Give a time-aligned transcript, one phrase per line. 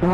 [0.00, 0.06] به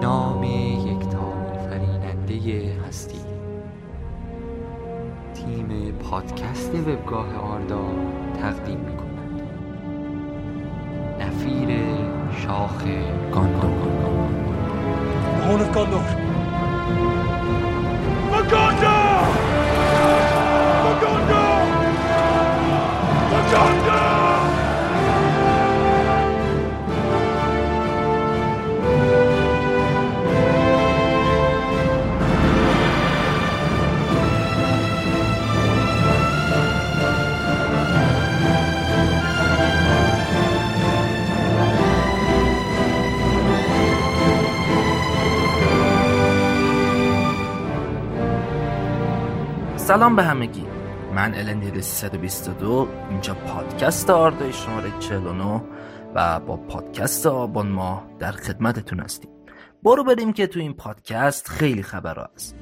[0.00, 1.32] نام یکتا
[1.70, 3.20] فریننده هستی.
[5.34, 7.84] تیم پادکست وبگاه آردا
[8.42, 9.42] تقدیم می کند
[11.20, 11.68] نفیر
[12.32, 12.84] شاخ
[13.32, 13.86] گاندور.
[15.46, 15.62] Horn
[49.86, 50.66] سلام به همگی.
[51.14, 55.62] من الندیر 322 اینجا پادکست آردای شماره 49
[56.14, 59.30] و با پادکست آبان ما در خدمتتون هستیم.
[59.82, 62.56] برو بریم که تو این پادکست خیلی خبر هست.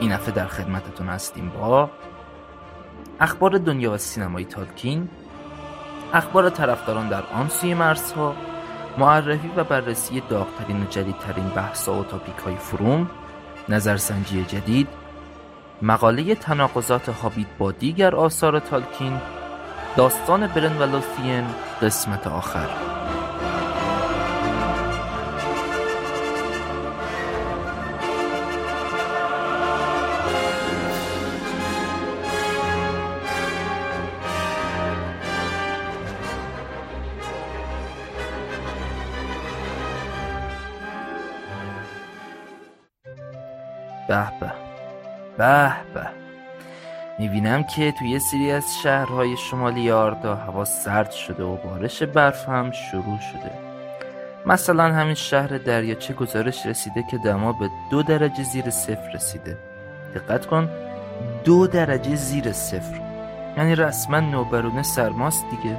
[0.00, 1.90] این هفته در خدمتتون هستیم با
[3.20, 5.08] اخبار دنیا و سینمای تالکین
[6.12, 8.34] اخبار طرفداران در آن سوی مرزها
[8.98, 13.10] معرفی و بررسی داغترین و جدیدترین بحثا و تاپیک های فروم
[13.68, 14.88] نظرسنجی جدید
[15.82, 19.20] مقاله تناقضات هابیت با دیگر آثار تالکین
[19.96, 21.44] داستان برن و لوثین
[21.82, 22.95] قسمت آخر.
[44.08, 44.52] به به
[45.38, 45.72] به.
[45.94, 46.06] به
[47.18, 52.48] می‌بینم که توی یه سری از شهرهای شمالی آردا هوا سرد شده و بارش برف
[52.48, 53.50] هم شروع شده.
[54.46, 59.58] مثلا همین شهر دریاچه گزارش رسیده که دما به دو درجه زیر صفر رسیده.
[60.14, 60.68] دقت کن
[61.44, 63.00] دو درجه زیر صفر.
[63.56, 65.78] یعنی رسما نوبرونه سرماست دیگه.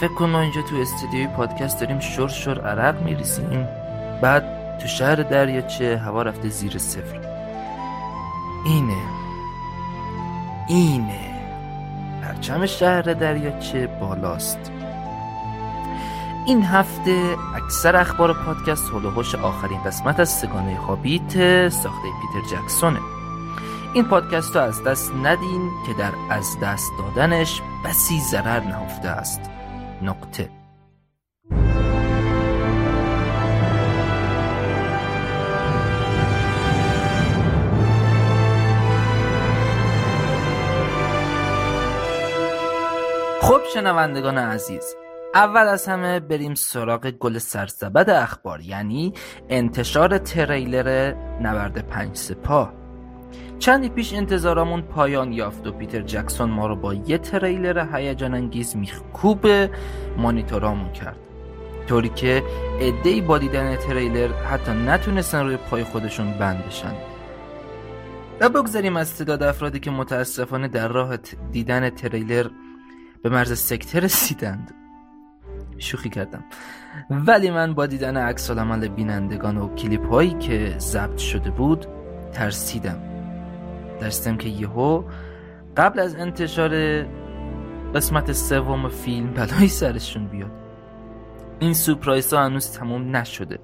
[0.00, 3.68] فکر کن ما اینجا تو استودیوی پادکست داریم شور شور عرق میریسیم
[4.22, 7.20] بعد تو شهر دریاچه هوا رفته زیر صفر.
[8.64, 9.02] اینه.
[10.68, 11.28] اینه.
[12.22, 14.72] پرچم شهر دریاچه بالاست.
[16.46, 23.00] این هفته اکثر اخبار پادکست هلوهوش آخرین قسمت از سگانه هابیت ساخته پیتر جکسونه.
[23.94, 29.40] این پادکست رو از دست ندین که در از دست دادنش بسی ضرر نهفته است.
[30.02, 30.57] نقطه.
[43.74, 44.96] شنوندگان عزیز
[45.34, 49.12] اول از همه بریم سراغ گل سرزبد اخبار یعنی
[49.48, 52.72] انتشار تریلر نبرد پنج سپاه.
[53.58, 58.76] چندی پیش انتظارامون پایان یافت و پیتر جکسون ما رو با یه تریلر هیجان انگیز
[58.76, 59.46] میخکوب
[60.16, 61.16] مانیتورامون کرد.
[61.88, 62.42] طوری که
[62.80, 66.94] عدهای با دیدن تریلر حتی نتونستن روی پای خودشون بند بشن.
[68.40, 71.16] و بگذاریم از تعداد افرادی که متاسفانه در راه
[71.52, 72.46] دیدن تریلر
[73.22, 74.74] به مرز سکته رسیدند.
[75.78, 76.44] شوخی کردم.
[77.10, 81.86] ولی من با دیدن عکس العمل بینندگان و کلیپ هایی که ضبط شده بود
[82.32, 82.98] ترسیدم.
[84.00, 85.02] درستم که یهو
[85.76, 87.02] قبل از انتشار
[87.94, 90.50] قسمت سوم فیلم بلایی سرشون بیاد.
[91.58, 93.58] این سورپرایز ها هنوز تموم نشده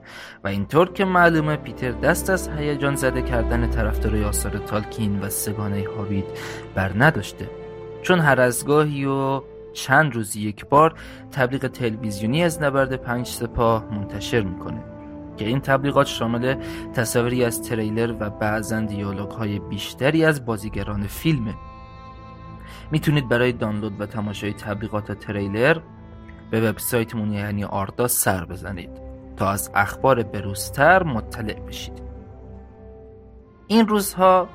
[0.44, 5.84] و اینطور که معلومه پیتر دست از هیجان زده کردن طرفدارای آثار تالکین و سگانه
[5.96, 6.24] هابیت
[6.74, 7.63] بر نداشته.
[8.04, 9.42] چون هر از گاهی و
[9.72, 10.94] چند روز یک بار
[11.32, 14.84] تبلیغ تلویزیونی از نبرد پنج سپاه منتشر می‌کنه.
[15.36, 16.54] که این تبلیغات شامل
[16.94, 21.54] تصاویری از تریلر و بعضا دیالوگ های بیشتری از بازیگران فیلمه.
[22.90, 25.78] می‌تونید برای دانلود و تماشای تبلیغات تریلر
[26.50, 28.90] به وبسایتمون یعنی آردا سر بزنید
[29.36, 32.02] تا از اخبار بروزتر مطلع بشید.
[33.66, 34.48] این روزها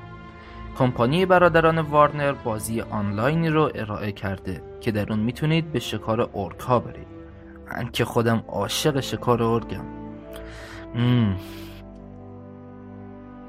[0.78, 6.60] کمپانی برادران وارنر بازی آنلاینی رو ارائه کرده که در اون می‌تونید به شکار اورک
[6.60, 7.06] ها برید
[7.66, 9.62] من که خودم عاشق شکار
[10.94, 11.36] مم.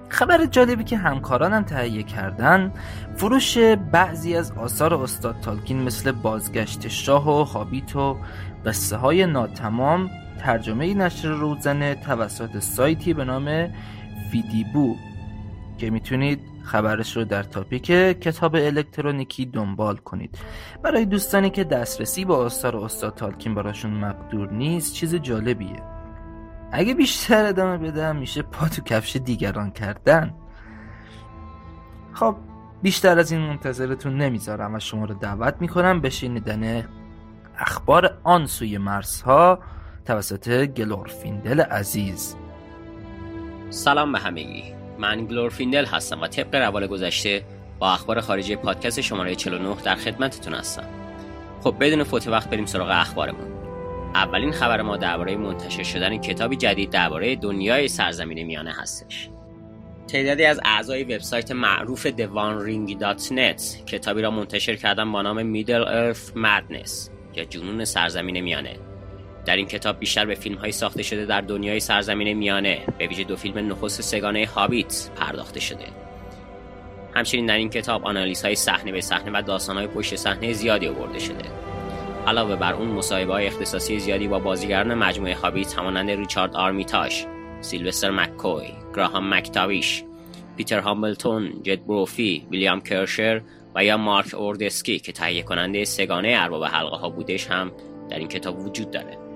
[0.10, 2.74] خبر جالبی که همکارانم تهیه کردن
[3.16, 3.58] فروش
[3.92, 8.18] بعضی از آثار استاد تالکین مثل بازگشت شاه و هابیت و
[8.66, 10.10] قصه های ناتمام
[10.40, 13.68] ترجمه نشر روزنه توسط سایتی به نام
[14.32, 14.96] فیدیبو
[15.78, 17.86] که می‌تونید خبرش رو در تاپیک
[18.20, 20.38] کتاب الکترونیکی دنبال کنید.
[20.84, 25.84] برای دوستانی که دسترسی با آثار استاد تالکین براشون مقدور نیست چیز جالبیه.
[26.72, 30.34] اگه بیشتر ادامه بدم میشه پا تو کفش دیگران کردن.
[32.14, 32.36] خب
[32.82, 36.86] بیشتر از این منتظرتون نمی‌ذارم و شما رو دعوت می‌کنم به شنیدن
[37.58, 39.60] اخبار آن سوی مرزها
[40.06, 42.36] توسط گلورفیندل عزیز.
[43.70, 44.81] سلام به همگی.
[45.02, 47.44] من گلورفیندل هستم و طبق روال گذشته
[47.80, 50.86] با اخبار خارجی پادکست شماره 49 در خدمتتون هستم.
[51.64, 53.48] خب بدون فوت وقت بریم سراغ اخبارمون.
[54.16, 59.30] اولین خبر ما درباره منتشر شدن کتابی جدید درباره دنیای سرزمین میانه هستش.
[60.08, 67.10] تعدادی از اعضای وبسایت معروف theonering.net کتابی را منتشر کردن با نام Middle Earth Madness
[67.36, 68.91] یا جنون سرزمین میانه.
[69.46, 73.24] در این کتاب بیشتر به فیلم های ساخته شده در دنیای سرزمین میانه به ویژه
[73.24, 75.86] دو فیلم نخست سگانه هابیت پرداخته شده.
[77.16, 80.88] همچنین در این کتاب آنالیز های صحنه به صحنه و داستان های پشت صحنه زیادی
[80.88, 81.46] آورده شده.
[82.28, 87.26] علاوه بر اون مصاحبه های اختصاصی زیادی با بازیگران مجموعه هابیت همانند ریچارد آرمیتاش
[87.62, 90.04] سیلوستر مککوی گراهام مکتاویش
[90.58, 93.42] پیتر هامبلتون جد بروفی ویلیام کرشر
[93.76, 97.72] و یا مارک اوردسکی که تهیه کننده سگانه ارباب حلقه ها بودش هم
[98.10, 99.31] در این کتاب وجود داره.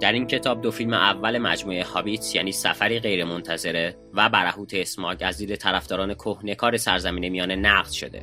[0.00, 5.38] در این کتاب دو فیلم اول مجموعه هابیت یعنی سفری غیرمنتظره و برهوت اسماگ از
[5.38, 8.22] دید طرفداران کهنکار سرزمین میانه نقد شده.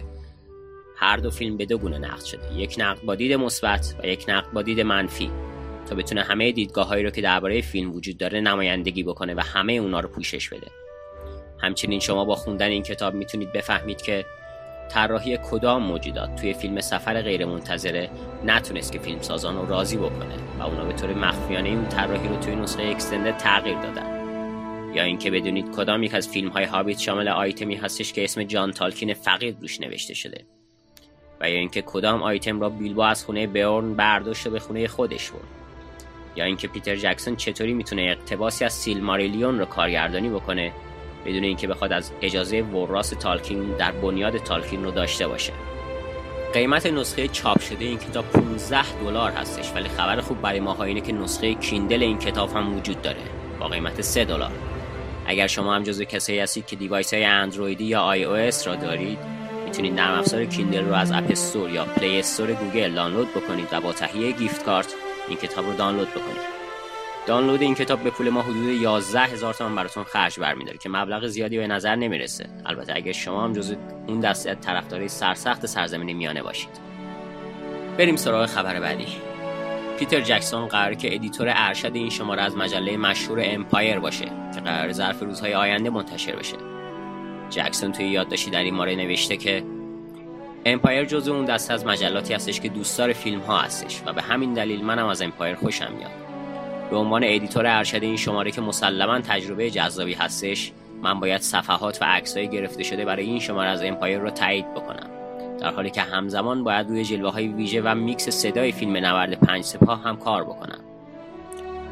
[0.95, 2.53] هر دو فیلم به دو گونه نقد شده.
[2.59, 5.31] یک نقد با دید مثبت و یک نقد با دید منفی.
[5.89, 9.73] تا بتونه همه دیدگاه هایی رو که درباره فیلم وجود داره نمایندگی بکنه و همه
[9.73, 10.67] اونا رو پوشش بده.
[11.59, 14.25] همچنین شما با خوندن این کتاب می‌تونید بفهمید که
[14.89, 18.09] طراحی کدام موجودات توی فیلم سفر غیرمنتظره
[18.45, 22.35] نتونست که فیلم سازان رو راضی بکنه و اونا به طور مخفیانه این طراحی رو
[22.35, 24.23] توی نسخه اکستنده تغییر دادن.
[24.95, 28.71] یا اینکه بدونید کدام یک از فیلم های هابیت شامل آیتمی هستش که اسم جان
[28.71, 30.45] تالکین فقیر روش نوشته شده.
[31.41, 35.29] و یا اینکه کدام آیتم را بیلبو از خونه بیورن برداشت و به خونه خودش
[35.29, 35.41] برد.
[36.35, 40.71] یا اینکه پیتر جکسون چطوری می‌تونه اقتباسی از سیل ماریلیون رو کارگردانی بکنه
[41.25, 45.53] بدون اینکه بخواد از اجازه وراث تالکین در بنیاد تالکین رو داشته باشه.
[46.53, 51.01] قیمت نسخه چاپ شده این کتاب 15 دلار هستش ولی خبر خوب برای ما اینه
[51.01, 53.21] که نسخه کیندل این کتاب هم وجود داره
[53.59, 54.51] با قیمت 3 دلار.
[55.25, 59.19] اگر شما هم جزو کسایی هستید که device های اندرویدی یا iOS را دارید
[59.65, 63.81] می‌تونید نرم افزار Kindle رو از App Store یا Play Store گوگل دانلود بکنید و
[63.81, 64.93] با تهیه gift card
[65.27, 66.62] این کتاب رو دانلود بکنید.
[67.27, 71.27] دانلود این کتاب به پول ما حدود 11 هزار تومان براتون خرج برمیداره که مبلغ
[71.27, 72.49] زیادی به نظر نمی‌رسه.
[72.65, 73.75] البته اگر شما هم جزو
[74.07, 76.69] اون دسته طرفداری سرسخت سرزمین میانه باشید.
[77.97, 79.07] بریم سراغ خبر بعدی.
[79.99, 84.91] پیتر جکسون قراره که editor ارشد این شماره از مجله مشهور Empire باشه که قراره
[84.91, 86.57] ظرف روزهای آینده منتشر بشه.
[87.49, 89.63] جکسون توی یادداشتی در این مورد نوشته که
[90.65, 94.53] Empire جزو اون دسته از مجلاتی هستش که دوستدار فیلم ها هستش و به همین
[94.53, 96.22] دلیل منم از Empire خوشم میاد.
[96.89, 100.71] به عنوان editor ارشد این شماره که مسلما تجربه جذابی هستش
[101.03, 105.09] من باید صفحات و عکسهای گرفته شده برای این شماره از Empire رو تایید بکنم.
[105.59, 109.63] در حالی که همزمان باید روی جلوه های ویژه و میکس صدای فیلم نبرد پنج
[109.63, 110.79] سپاه هم کار بکنم.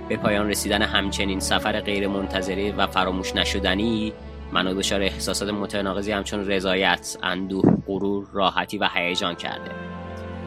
[0.10, 4.14] به پایان رسیدن همچنین سفر غیر منتظره و فراموش نشدنی
[4.52, 9.91] منو دچار احساسات متناقضی همچون رضایت، اندوه، غرور، راحتی و هیجان کرده.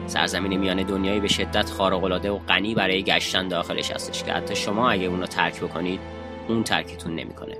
[0.07, 4.89] سرزمین میان دنیایی به شدت خارق‌العاده و غنی برای گشتن داخلش هستش که حتی شما
[4.89, 5.99] اگه اون رو ترک بکنید
[6.47, 7.57] اون ترکتون نمی‌کنه.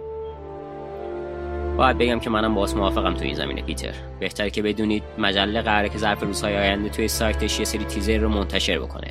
[1.78, 3.94] باید بگم که منم باز موافقم تو این زمینه پیتر.
[4.20, 8.30] بهتر که بدونید مجله قراره که ظرف روزهای آینده توی سایتش یه سری تیزر رو
[8.30, 9.08] منتشر بکنه.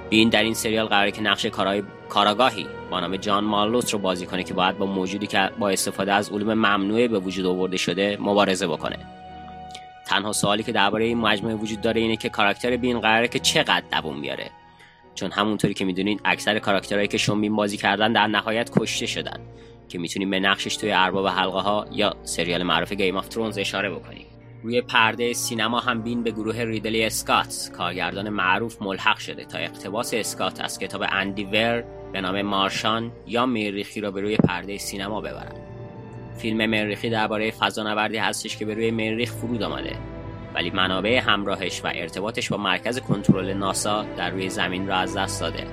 [0.09, 4.25] بین در این سریال قراره که نقش کارای کاراگاهی با نام جان مارلوت رو بازی
[4.25, 8.17] کنه که باید با موجودی که با استفاده از علوم ممنوعه به وجود آورده شده
[8.21, 8.97] مبارزه بکنه.
[10.07, 13.83] تنها سوالی که درباره این مجموعه وجود داره اینه که کاراکتر بین قراره که چقدر
[13.91, 14.49] دووم بیاره.
[15.15, 19.39] چون همونطوری که می‌دونین اکثر کاراکترهایی که شون بین بازی کردن در نهایت کشته شدن
[19.89, 23.89] که می‌تونیم به نقشش توی ارباب حلقه ها یا سریال معروف Game of Thrones اشاره
[23.89, 24.24] بکنیم.
[24.65, 30.13] روی پرده سینما هم بین به گروه ریدلی اسکات کارگردان معروف ملحق شده تا اقتباس
[30.13, 35.21] اسکات از کتاب اندی ور به نام مارشان یا مریخی را به روی پرده سینما
[35.21, 35.55] ببرد
[36.37, 39.95] فیلم مریخی درباره فضانوردی هستش که به روی مریخ فرود آمده
[40.55, 45.41] ولی منابع همراهش و ارتباطش با مرکز کنترل ناسا در روی زمین را از دست
[45.41, 45.63] داده.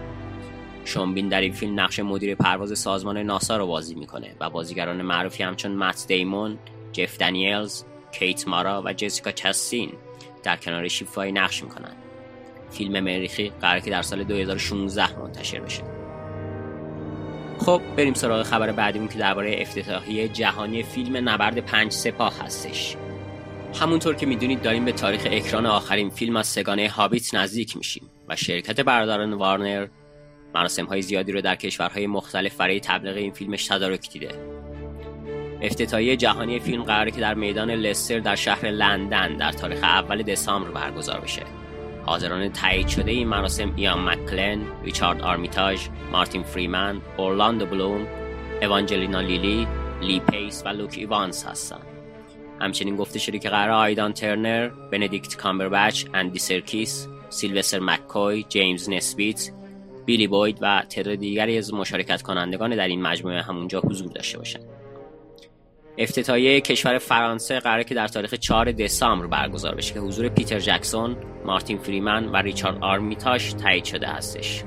[0.84, 5.42] شونبین در این فیلم نقش مدیر پرواز سازمان ناسا رو بازی می‌کنه و بازیگران معروفی
[5.42, 6.58] همچون مت دیمون،
[6.92, 9.92] جف دانیلز، کیت مارا و جسیکا چستین
[10.42, 11.96] در کنار شیفای نقش می‌کنن
[12.70, 15.82] فیلم مریخی قرار که در سال 2016 منتشر بشه.
[17.58, 22.96] خب بریم سراغ خبر بعدیمون که درباره افتتاحیه جهانی فیلم نبرد پنج سپاه هستش.
[23.80, 28.36] همونطور که می‌دونید داریم به تاریخ اکران آخرین فیلم از سگانه هابیت نزدیک میشیم و
[28.36, 29.86] شرکت برادران وارنر
[30.54, 34.51] مراسم های زیادی رو در کشورهای مختلف برای تبلیغ این فیلمش تدارک دیده.
[35.62, 40.70] افتتاحیه جهانی فیلم قراره که در میدان لستر در شهر لندن در تاریخ اول دسامبر
[40.70, 41.42] برگزار بشه
[42.06, 48.06] حاضران تایید شده این مراسم ایان مکلن، ریچارد آرمیتاژ، مارتین فریمن، اورلاندو بلوم،
[48.62, 49.66] اوانجلینا لیلی،
[50.02, 51.86] لی پیس و لوک ایوانس هستند.
[52.60, 59.50] همچنین گفته شده که قراره آیدان ترنر، بندیکت کامبربچ، اندی سرکیس، سیلوستر مککوی، جیمز نسبیت،
[60.06, 64.81] بیلی بوید و تعداد دیگری از مشارکت کنندگان در این مجموعه همونجا حضور داشته باشند.
[65.98, 71.16] افتتاحیه کشور فرانسه قراره که در تاریخ 4 دسامبر برگزار بشه که حضور پیتر جکسون،
[71.44, 74.64] مارتین فریمن و ریچارد آرمیتاش تایید شده هستش.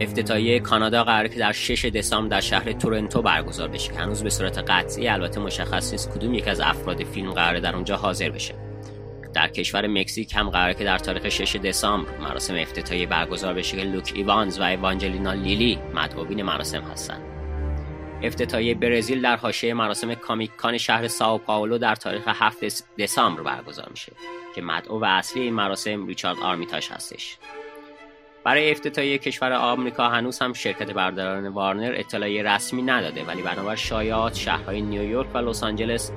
[0.00, 4.30] افتتاحیه کانادا قراره که در 6 دسامبر در شهر تورنتو برگزار بشه که هنوز به
[4.30, 8.54] صورت قطعی البته مشخص نیست کدوم یک از افراد فیلم قراره در اونجا حاضر بشه.
[9.34, 13.84] در کشور مکزیک هم قراره که در تاریخ 6 دسامبر مراسم افتتاحیه برگزار بشه که
[13.84, 17.39] لوک ایوانز و ایوانجلینا لیلی مدعوین مراسم هستند.
[18.22, 23.88] افتتاحیه برزیل در حاشیه مراسم کامیک کان شهر ساو پائولو در تاریخ 7 دسامبر برگزار
[23.90, 24.12] میشه
[24.54, 27.36] که مدعو و اصلی این مراسم ریچارد آرمیتاش هستش.
[28.44, 34.34] برای افتتاحیه کشور آمریکا هنوز هم شرکت برداران وارنر اطلاعی رسمی نداده ولی بنابر شایعات
[34.34, 36.12] شهرهای نیویورک و لس آنجلس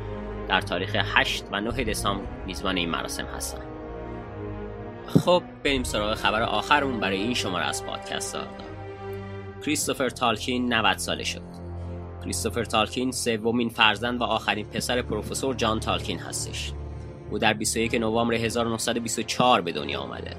[0.47, 3.67] در تاریخ 8 و 9 دسامبر میزبان این مراسم هستند.
[5.07, 8.37] خب بریم سراغ خبر آخرمون برای این شماره از پادکست
[9.65, 11.62] کریستوفر تالکین 90 ساله شد.
[12.23, 16.71] کریستوفر تالکین سومین فرزند و آخرین پسر پروفسور جان تالکین هستش.
[17.31, 20.35] او در 21 نوامبر 1924 به دنیا آمده.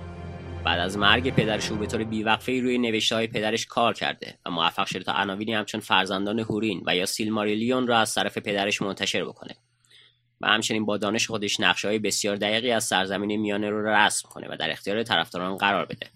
[0.64, 4.50] بعد از مرگ پدرش او به طور بیوقفه روی نوشته های پدرش کار کرده و
[4.50, 9.24] موفق شده تا عناوینی همچون فرزندان هورین و یا سیلماریلیون را از طرف پدرش منتشر
[9.24, 9.56] بکنه
[10.40, 14.48] و همچنین با دانش خودش نقشه های بسیار دقیقی از سرزمین میانه رو رسم کنه
[14.50, 16.06] و در اختیار طرفداران قرار بده.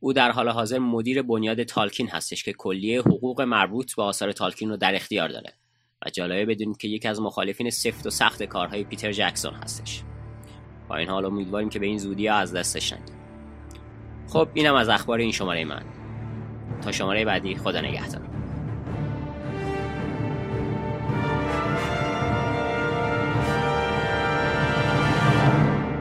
[0.00, 4.68] او در حال حاضر مدیر بنیاد تالکین هستش که کلیه حقوق مربوط به آثار تالکین
[4.68, 5.52] رو در اختیار داره
[6.06, 10.02] و جالبه بدونید که یکی از مخالفین سفت و سخت کارهای پیتر جکسون هستش.
[10.88, 13.16] با این حال امیدواریم که به این زودی ها از دستش ندیم
[14.28, 15.82] خب اینم از اخبار این شماره من.
[16.82, 18.22] تا شماره بعدی خدا نگهدار.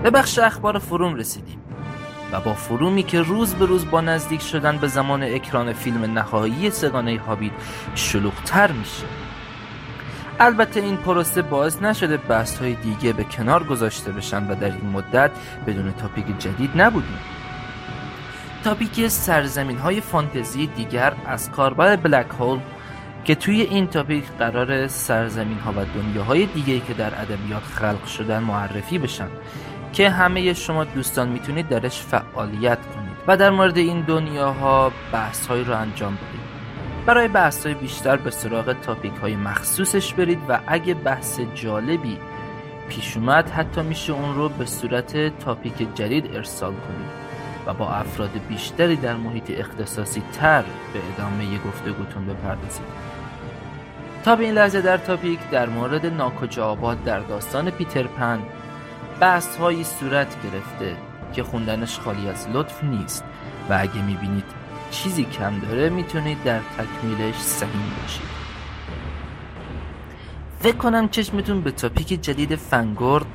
[0.03, 1.58] به بخش اخبار فروم رسیدیم.
[2.31, 6.71] و با فرومی که روز به روز با نزدیک شدن به زمان اکران فیلم نهایی
[6.71, 7.51] سگانه هابیت
[7.95, 9.05] شلوغتر میشه.
[10.39, 14.89] البته این پروسه باعث نشده بحث های دیگه به کنار گذاشته بشن و در این
[14.93, 15.31] مدت
[15.67, 17.19] بدون تاپیک جدید نبودیم.
[18.63, 22.59] تاپیک سرزمین های فانتزی دیگر از کاربر بلک هول
[23.25, 28.39] که توی این تاپیک قرار سرزمین ها و دنیاهای دیگه که در ادبیات خلق شدن
[28.39, 29.27] معرفی بشن.
[29.93, 35.63] که همه شما دوستان می‌تونید درش فعالیت کنید و در مورد این دنیاها بحث هایی
[35.63, 36.49] رو انجام بدید.
[37.05, 42.17] برای بحث های بیشتر به سراغ تاپیک های مخصوصش برید و اگه بحث جالبی
[42.89, 47.09] پیش اومد حتی میشه اون رو به صورت تاپیک جدید ارسال کنید
[47.65, 52.85] و با افراد بیشتری در محیط اختصاصی تر به ادامه گفتگوتون بپردازید.
[54.23, 58.39] تا به این لحظه در تاپیک در مورد ناکجا آباد در داستان پیتر پن
[59.19, 60.95] بحث هایی صورت گرفته
[61.33, 63.23] که خوندنش خالی از لطف نیست
[63.69, 64.43] و اگه می‌بینید
[64.91, 68.39] چیزی کم داره می‌تونید در تکمیلش سهیم باشید.
[70.59, 73.25] فکر کنم چشمتون به تاپیک جدید فنگورد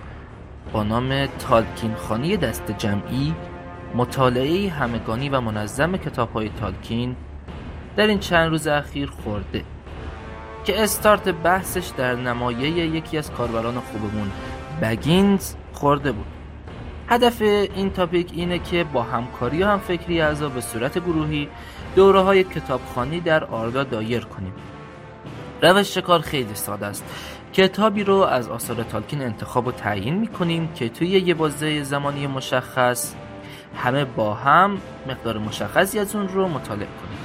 [0.72, 3.34] با نام تالکین خانی دست جمعی
[3.94, 7.16] مطالعه همگانی و منظم کتاب های تالکین
[7.96, 9.64] در این چند روز اخیر خورده
[10.64, 14.30] که استارت بحثش در نمایه یکی از کاربران خوبمون
[14.82, 16.26] بگینز خورده بود.
[17.08, 21.48] هدف این تاپیک اینه که با همکاری و هم فکری اعضا به صورت گروهی
[21.96, 24.52] دوره های کتابخانی در آردا دایر کنیم.
[25.62, 27.04] روش کار خیلی ساده است.
[27.52, 33.14] کتابی رو از آثار تالکین انتخاب و تعیین می‌کنیم که توی یه بازه زمانی مشخص
[33.76, 34.78] همه با هم
[35.08, 37.18] مقدار مشخصی از اون رو مطالعه کنیم.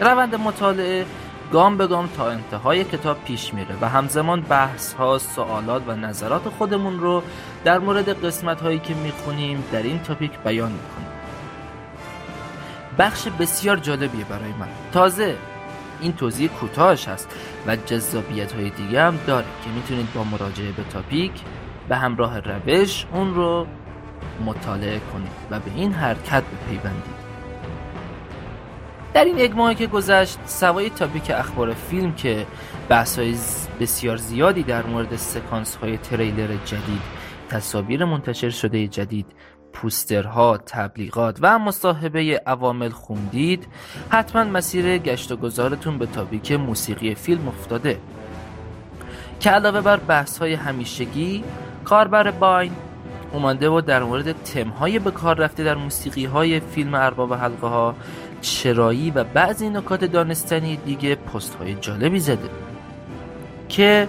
[0.00, 1.06] روند مطالعه
[1.52, 6.48] گام به گام تا انتهای کتاب پیش میره و همزمان بحث ها، سوالات و نظرات
[6.48, 7.22] خودمون رو
[7.64, 11.08] در مورد قسمت هایی که می‌خونیم در این تاپیک بیان می‌کنیم.
[12.98, 14.68] بخش بسیار جالبیه برای من.
[14.92, 15.36] تازه
[16.00, 17.28] این توضیح کوتاهش هست
[17.66, 21.32] و جذابیت های دیگه هم داره که می‌تونید با مراجعه به تاپیک
[21.88, 23.66] به همراه روش اون رو
[24.46, 27.31] مطالعه کنید و به این حرکت بپیوندید.
[29.14, 32.46] در این یک ماهی که گذشت سوای تاپیک اخبار فیلم که
[32.88, 33.34] بحث های
[33.80, 37.02] بسیار زیادی در مورد سکانس های تریلر جدید
[37.48, 39.26] تصاویر منتشر شده جدید
[39.72, 43.66] پوسترها، تبلیغات و مصاحبه عوامل خوندید
[44.10, 47.98] حتما مسیر گشت و گذارتون به تاپیک موسیقی فیلم افتاده.
[49.40, 51.44] که علاوه بر بحث های همیشگی
[51.84, 52.72] کاربر باین
[53.32, 57.94] اومده و در مورد تمهای به کار رفته در موسیقی های فیلم ارباب حلقه ها
[58.42, 62.50] چرایی و بعضی نکات دانستنی دیگه پست های جالبی زده
[63.68, 64.08] که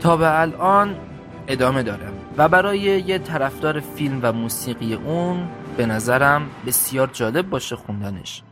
[0.00, 0.96] تا به الان
[1.48, 7.76] ادامه داره و برای یه طرفدار فیلم و موسیقی اون به نظرم بسیار جالب باشه
[7.76, 8.42] خوندنش.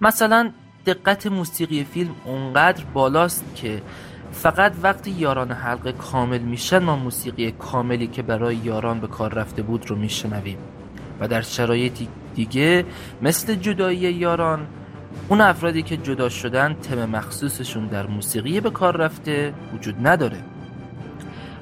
[0.00, 0.50] مثلا
[0.86, 3.82] دقت موسیقی فیلم اونقدر بالاست که
[4.32, 9.62] فقط وقتی یاران حلقه کامل میشن ما موسیقی کاملی که برای یاران به کار رفته
[9.62, 10.58] بود رو میشنویم
[11.20, 12.08] و در شرایطی
[12.38, 12.84] دیگه
[13.22, 14.66] مثل جدایی یاران
[15.28, 20.36] اون افرادی که جدا شدن تم مخصوصشون در موسیقی به کار رفته وجود نداره.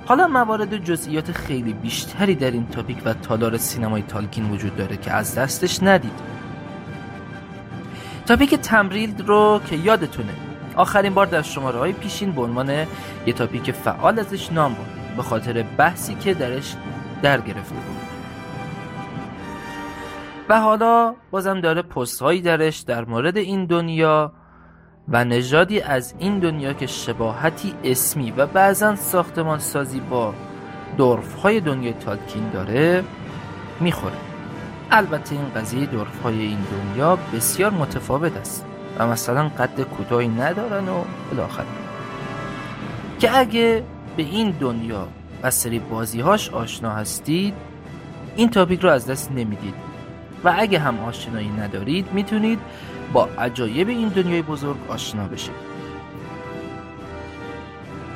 [0.07, 4.97] حالا موارد و جزئیات خیلی بیشتری در این تاپیک و تالار سینمای تالکین وجود داره
[4.97, 6.21] که از دستش ندید.
[8.27, 10.33] تاپیک تمریل رو که یادتونه
[10.77, 12.71] آخرین بار در شماره های پیشین به عنوان
[13.27, 16.75] یه تاپیک فعال ازش نام بود به خاطر بحثی که درش
[17.23, 18.06] در گرفته بود.
[20.49, 24.33] و حالا بازم داره پست هایی درش در مورد این دنیا
[25.09, 30.35] و نژادی از این دنیا که شباهتی اسمی و بعضا ساختمان سازی با
[30.97, 33.05] دورف های دنیای تالکین داره
[33.81, 34.17] می‌خوره.
[34.91, 38.67] البته این قضیه دورف های این دنیا بسیار متفاوت است
[38.99, 41.67] و مثلا قد کوتاهی ندارن و بالاخره.
[43.19, 43.85] که اگه
[44.17, 45.09] به این دنیا
[45.43, 47.55] و سری بازی هاش آشنا هستید
[48.37, 49.96] این تاپیک رو از دست نمی‌دید.
[50.47, 52.59] و اگه هم آشنایی ندارید می‌تونید
[53.13, 55.55] با عجایب این دنیای بزرگ آشنا بشید.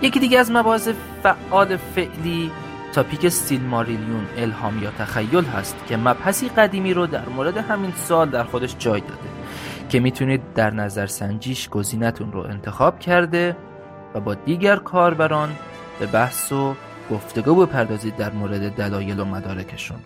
[0.02, 0.88] یکی دیگه از مباحث
[1.22, 2.50] فعال فعلی
[2.92, 8.30] تاپیک ستیل ماریلیون الهام یا تخیل هست که مبحثی قدیمی رو در مورد همین سال
[8.30, 9.28] در خودش جای داده
[9.88, 13.56] که می‌تونید در نظر سنجیش گزینتون رو انتخاب کرده
[14.14, 15.48] و با دیگر کاربران
[15.98, 16.74] به بحث و
[17.10, 19.98] گفتگو بپردازید در مورد دلایل و مدارکشون.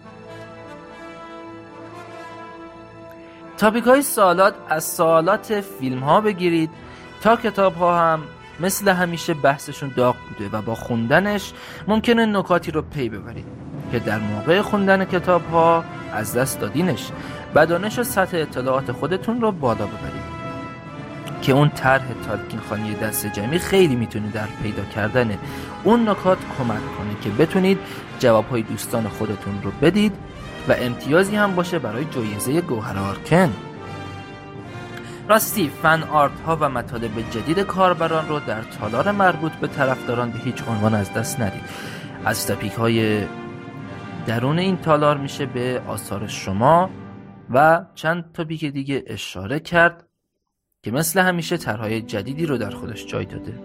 [3.59, 6.71] تاپیک های سوالات از سوالات فیلم ها بگیرید
[7.23, 8.23] تا کتاب ها هم
[8.61, 11.53] مثل همیشه بحثشون داغ بوده و با خوندنش
[11.89, 13.47] ممکنه نکاتی رو پی ببرید
[13.93, 17.11] که در موقع خوندن کتاب ها از دست دادینش
[17.55, 20.35] و دانش و سطح اطلاعات خودتون رو بالا ببرید.
[21.43, 25.39] که اون طرح تالکین خانی دست جمعی خیلی می‌تونه در پیدا کردن
[25.85, 27.79] اون نکات کمک کنه که بتونید
[28.19, 30.13] جواب های دوستان خودتون رو بدید
[30.69, 33.53] و امتیازی هم باشه برای جایزه گوهر آرکن.
[35.29, 40.39] راستی فن آرت ها و مطالب جدید کاربران رو در تالار مربوط به طرفداران به
[40.39, 41.63] هیچ عنوان از دست ندید.
[42.25, 43.25] از تاپیک های
[44.27, 46.91] درون این تالار میشه به آثار شما
[47.51, 50.09] و چند تاپیک دیگه اشاره کرد
[50.83, 53.59] که مثل همیشه طرحهای جدیدی رو در خودش جای داده.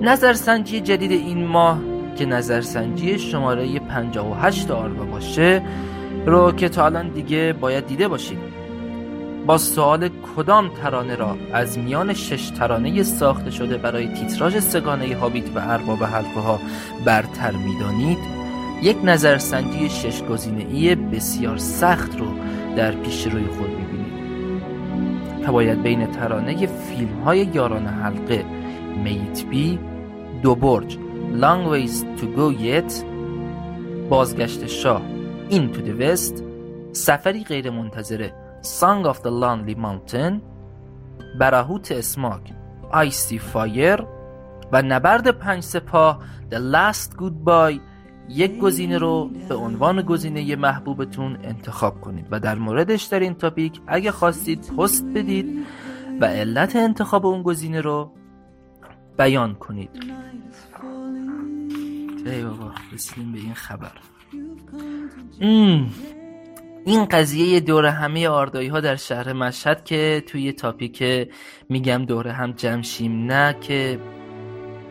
[0.00, 5.62] نظرسنجی جدید این ماه که نظرسنجی شماره 58 آربا باشه
[6.26, 8.38] رو که تا الان دیگه باید دیده باشید.
[9.46, 15.56] با سوال کدام ترانه را از میان شش ترانه ساخته شده برای تیتراژ سگانه هابیت
[15.56, 16.60] و ارباب حلقه ها
[17.04, 18.18] برتر می‌دانید؟
[18.82, 22.26] یک نظرسنجی شش گزینه بسیار سخت رو
[22.76, 24.12] در پیش روی خود می‌بینید.
[25.46, 28.44] که باید بین ترانه فیلم های یاران حلقه
[29.04, 29.78] میت بی
[30.42, 30.98] دو برج
[31.32, 33.04] Long Ways to Go Yet.
[34.08, 35.02] بازگشت شاه.
[35.50, 36.42] Into the West.
[36.92, 40.40] سفری غیر منتظره Song of the Lonely Mountain.
[41.40, 42.52] براهوت اسماک.
[42.92, 44.02] Icy Fire.
[44.72, 46.18] و نبرد پنج سپاه.
[46.50, 47.80] The Last Goodbye.
[48.28, 52.26] یک گزینه رو به عنوان گزینه محبوبتون انتخاب کنید.
[52.30, 55.66] و در موردش در این تاپیک اگه خواستید پست بدید
[56.20, 58.12] و علت انتخاب اون گزینه رو
[59.18, 59.90] بیان کنید.
[62.26, 63.92] ای بابا رسیدیم به این خبر.
[65.40, 65.90] ام.
[66.84, 71.28] این قضیه دور همه آردایی ها در شهر مشهد که توی تاپیک
[71.68, 74.00] میگم دور هم جمشیم نه که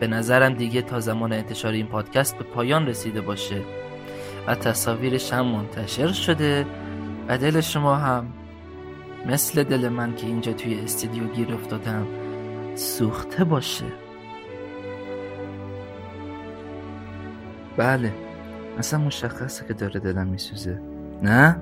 [0.00, 3.62] به نظرم دیگه تا زمان انتشار این پادکست به پایان رسیده باشه.
[4.46, 6.66] و تصاویرش هم منتشر شده
[7.28, 8.32] و دل شما هم
[9.26, 12.06] مثل دل من که اینجا توی استودیو گیر افتادم
[12.74, 13.84] سوخته باشه.
[17.78, 18.12] بله.
[18.78, 20.80] اصلا مشخصه که داره دلم میسوزه.
[21.22, 21.56] نه؟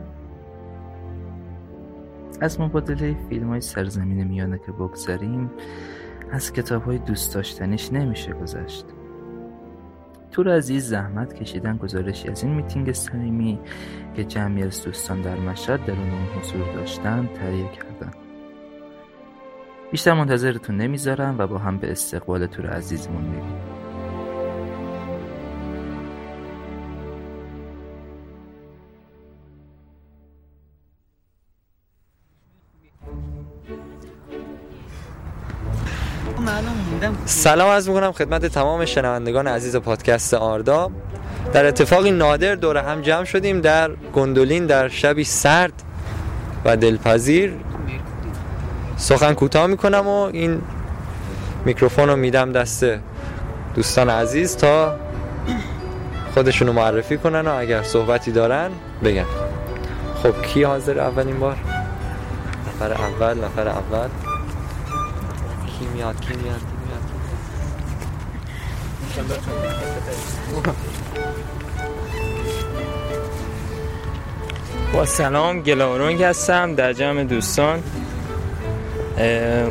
[2.41, 5.51] از مبادله فیلم های سرزمین میانه که بگذاریم
[6.33, 8.87] از کتاب های دوست داشتنیش نمیشه گذشت.
[10.31, 13.61] تور عزیز زحمت کشیدن گزارشی از این میتینگ صمیمی
[14.15, 18.11] که جمعی از دوستان در مشهد در اون حضور داشتن تهیه کردن.
[19.91, 23.76] بیشتر منتظرتون نمی‌ذارم و با هم به استقبال تور عزیزمون میریم.
[37.25, 40.91] سلام از می‌کنم خدمت تمام شنوندگان عزیز پادکست آردا.
[41.53, 45.73] در اتفاقی نادر دور هم جمع شدیم در گندولین در شبی سرد
[46.65, 47.53] و دلپذیر.
[48.97, 50.63] سخن کوتاه می‌کنم و این
[51.65, 52.87] میکروفون رو میدم دست
[53.75, 54.97] دوستان عزیز تا
[56.35, 58.71] خودشونو معرفی کنن و اگر صحبتی دارن
[59.05, 59.27] بگن.
[60.23, 61.57] خب کی حاضر اولین بار؟
[62.69, 64.26] نفر اول نفر اول.
[65.79, 67.03] کی میاد کی میاد کی میاد
[74.93, 77.83] با سلام گلاورونگ هستم در جمع دوستان.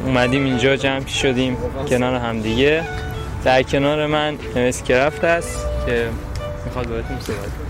[0.05, 1.57] اومدیم اینجا جمع شدیم
[1.89, 2.83] کنار همدیگه.
[3.43, 6.09] در کنار من اسکرفت هست که
[6.65, 7.65] می‌خواد باهاتون صحبت کنه.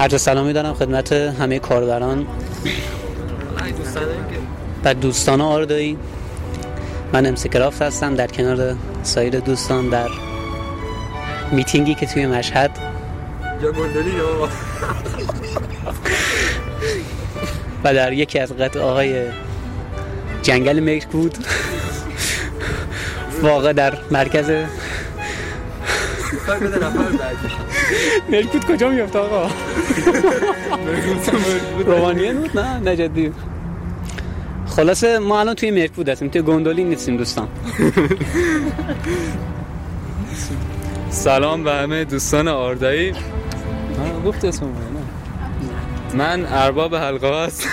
[0.00, 2.26] عرض سلامی دارم خدمت همه کاربران.
[4.84, 5.98] و دوستان آردایی
[7.12, 8.14] من امسی کرافت هستم.
[8.14, 10.08] در کنار سایر دوستان در
[11.52, 12.70] میتینگی که توی مشهد.
[17.84, 19.24] و در یکی از قطع آقای
[20.42, 21.38] جنگل ملک بود
[23.42, 24.50] واقع در مرکز
[28.30, 29.50] ملک بود کجا میفته آقا؟
[31.86, 33.32] رومانیه بود؟ نه نجدی
[34.76, 37.48] خلاصه ما الان توی مرکود هستیم توی گندولی نیستیم دوستان.
[41.10, 43.12] سلام به همه دوستان آردایی.
[44.26, 44.66] گفت اسم
[46.14, 47.66] من ارباب حلقه هست.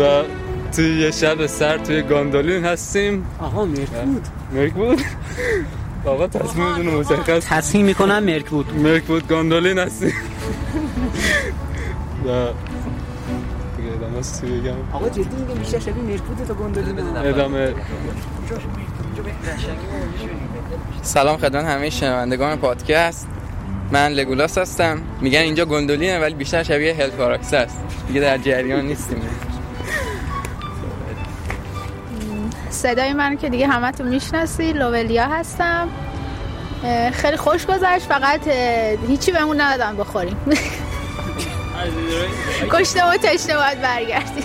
[0.00, 0.22] و
[0.76, 3.26] توی یه شب سر توی گاندولین هستیم.
[3.40, 5.00] آها مرکود مرک بود.
[6.06, 7.46] آقا تصمیمتون مشخص.
[7.48, 8.72] تصمیم می‌کنم مرک بود.
[8.72, 10.12] مرک بود گاندولین هستیم.
[12.26, 12.48] و
[14.18, 14.74] است چی بگم.
[14.92, 17.74] آقا جدی میگم بیشتر شبیه مرک بود تا گندولی ادامه.
[21.02, 23.28] سلام خدمت همه شنوندگان پادکست.
[23.92, 25.02] من لگولاس هستم.
[25.20, 29.22] میگن اینجا گندولینه ولی بیشتر شبیه هل کاراکس است دیگه در جریان نیستیم.
[32.70, 35.88] صدای من که دیگه همه تو می‌شناسی لوولیا هستم.
[37.12, 38.06] خیلی خوش گذشت.
[38.08, 38.48] فقط
[39.08, 40.36] هیچی بهمون ندادن بخوریم.
[42.70, 44.44] کشته و تشنه باید برگردیم.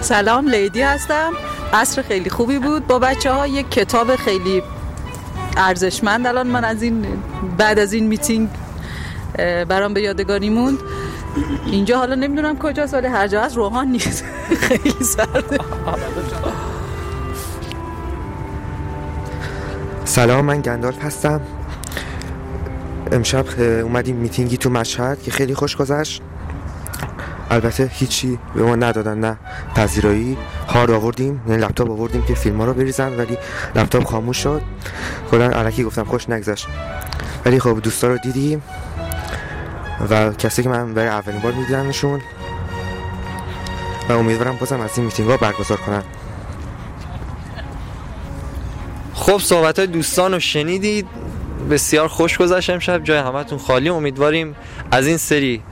[0.00, 1.32] سلام لیدی هستم.
[1.72, 2.86] عصر خیلی خوبی بود.
[2.86, 4.62] با بچه ها یک کتاب خیلی
[5.56, 6.26] ارزشمند.
[6.26, 7.06] الان من از این
[7.58, 8.48] بعد از این میتینگ
[9.68, 10.78] برام به یادگاری موند.
[11.66, 14.24] اینجا حالا نمی‌دونم کجاست ولی هر جا از روحان نیست.
[14.68, 15.58] خیلی سرده
[20.10, 21.40] سلام من گندالف هستم.
[23.12, 26.22] امشب اومدیم میتینگی تو مشهد که خیلی خوش گذشت.
[27.50, 29.36] البته هیچی به ما ندادن نه
[29.74, 30.36] پذیرایی.
[30.68, 33.38] هارد آوردیم یعنی لپتاپ آوردیم که فیلم ها رو بریزن ولی
[33.74, 34.62] لپتاپ خاموش شد.
[35.30, 36.66] کلا علکی گفتم خوش نگذشت.
[37.44, 38.62] ولی خب دوستا رو دیدیم
[40.10, 42.20] و کسی که من برای اولین بار میدیدمشون
[44.08, 46.02] و امیدوارم بازم از این میتینگ ها برگزار کنن.
[49.30, 51.06] خب صحبت های دوستان رو شنیدید.
[51.70, 53.04] بسیار خوش گذشت امشب.
[53.04, 53.88] جای همتون خالی.
[53.88, 54.56] امیدواریم
[54.90, 55.62] از این سری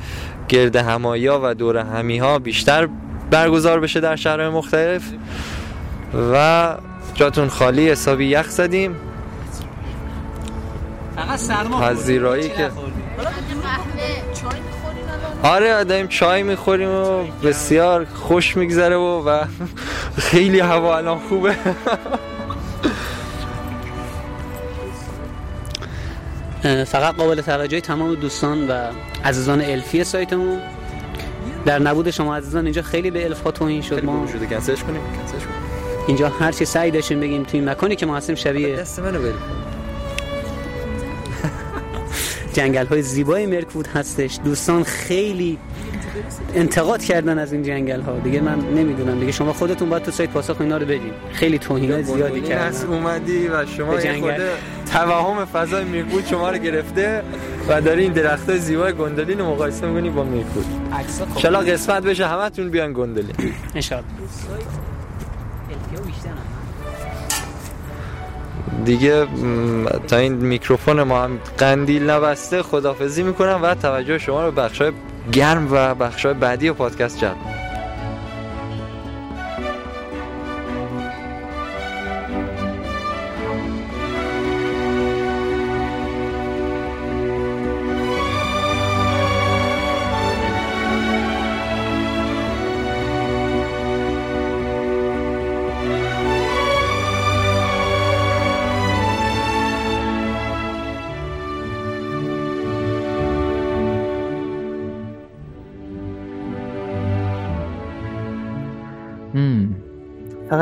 [0.48, 2.88] گرد همایی ها و دور همی ها بیشتر
[3.30, 5.02] برگزار بشه در شهرهای مختلف.
[6.32, 6.74] و
[7.14, 7.90] جاتون خالی.
[7.90, 8.96] حسابی یخ زدیم.
[11.16, 12.70] فقط سرما پذیرایی که
[15.42, 19.44] آره داریم چای می‌خوریم و بسیار خوش میگذره و, و
[20.30, 21.56] خیلی هوا الان خوبه.
[26.62, 28.72] فقط قابل توجه تمام دوستان و
[29.24, 30.58] عزیزان الفی سایتمون.
[31.66, 34.04] در نبود شما عزیزان اینجا خیلی به الف ها توهین شد.
[34.04, 35.00] ما شده کنسلش کنیم.
[35.00, 35.58] کنسلش کنیم.
[36.08, 39.34] اینجا هر چی سعی داشتیم بگیم توی مکانی که ما هستیم شبیه دست منو بریم.
[42.54, 44.38] جنگل های زیبای مرکوت هستش.
[44.44, 45.58] دوستان خیلی
[46.54, 49.20] انتقاد کردن از این جنگل ها دیگه من نمی‌دونم.
[49.20, 51.12] دیگه شما خودتون باید تو سایت پاسخ اینا رو بدین.
[51.32, 52.86] خیلی توهین زیادی کردن.
[52.86, 54.48] اومدی و شما به جنگل.
[54.92, 57.22] توهم فضای میرکوت شما رو گرفته
[57.68, 60.64] و داری این درخت زیبای گندلین رو مقایسه می‌کنی با میرکوت.
[61.37, 63.35] انشالله قسمت بشه همتون بیان گندلین.
[63.74, 64.05] انشالله
[68.85, 69.27] دیگه
[70.09, 74.92] تا این میکروفون ما هم قندیل نبسته خدافزی می‌کنم و توجه شما رو بخشای
[75.33, 77.37] گرم و بخشای بعدی پادکست جلب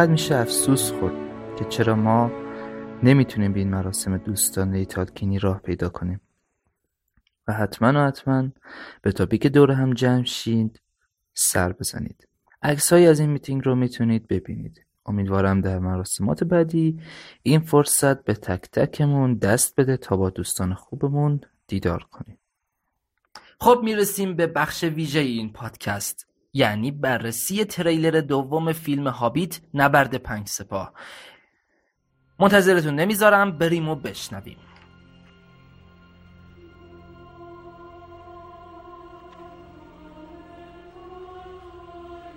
[0.07, 1.15] فقط میشه افسوس خورد
[1.59, 2.31] که چرا ما
[3.03, 6.21] نمی‌تونیم به این مراسم دوستانه تالکینی راه پیدا کنیم.
[7.49, 8.49] و حتما و حتما
[9.03, 10.81] به تاپیک دور هم جمع شید
[11.35, 12.29] سر بزنید.
[12.63, 14.85] عکسهایی از این میتینگ رو می‌تونید ببینید.
[15.07, 17.01] امیدوارم در مراسمات بعدی
[17.43, 22.39] این فرصت به تک تکمون دست بده تا با دوستان خوبمون دیدار کنیم.
[23.61, 26.27] خب می‌رسیم به بخش ویژه این پادکست.
[26.57, 30.93] یعنی بررسی تریلر دوم فیلم هابیت نبرد پنج سپاه.
[32.41, 34.57] منتظرتون نمی‌ذارم بریم و بشنویم.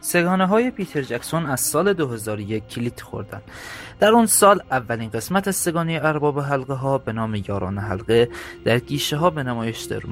[0.01, 3.41] سگانه های پیتر جکسون از سال 2001 کلید خوردن.
[3.99, 8.29] در اون سال اولین قسمت از سگانه ارباب حلقه ها به نام یاران حلقه
[8.65, 10.05] در گیشه ها به نمایش در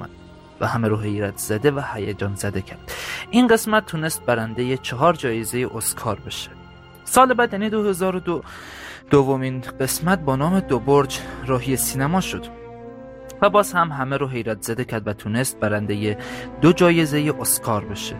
[0.62, 2.92] و همه رو حیرت زده و هیجان زده کرد.
[3.32, 6.50] این قسمت تونست برنده چهار جایزه اسکار بشه.
[7.04, 8.42] سال بعد یعنی 2002
[9.10, 12.46] دومین قسمت با نام دو برج راهی سینما شد.
[13.42, 16.18] و باز هم همه رو حیرت زده کرد و تونست برنده
[16.62, 18.16] دو جایزه اسکار بشه.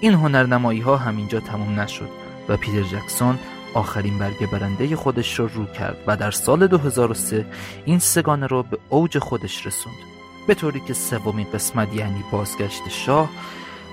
[0.00, 2.08] این هنرنمایی ها همینجا تموم نشد
[2.48, 3.38] و پیتر جکسون
[3.74, 7.46] آخرین برگه برنده خودش رو رو کرد و در سال 2003
[7.84, 10.17] این سگانه رو به اوج خودش رسوند.
[10.48, 13.30] به طوری که سومین قسمت یعنی بازگشت شاه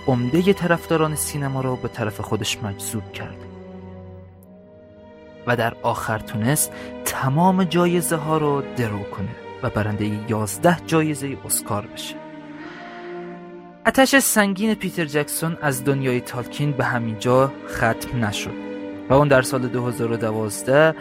[0.08, 3.38] عمده طرفداران سینما را به طرف خودش مجذوب کرد.
[5.48, 6.72] و در آخر تونست
[7.06, 12.16] تمام جایزه ها رو درو کنه و برنده 11 جایزه اسکار بشه.
[13.86, 18.56] اتش سنگین پیتر جکسون از دنیای تالکین به همینجا ختم نشد
[19.10, 20.96] و اون در سال 2012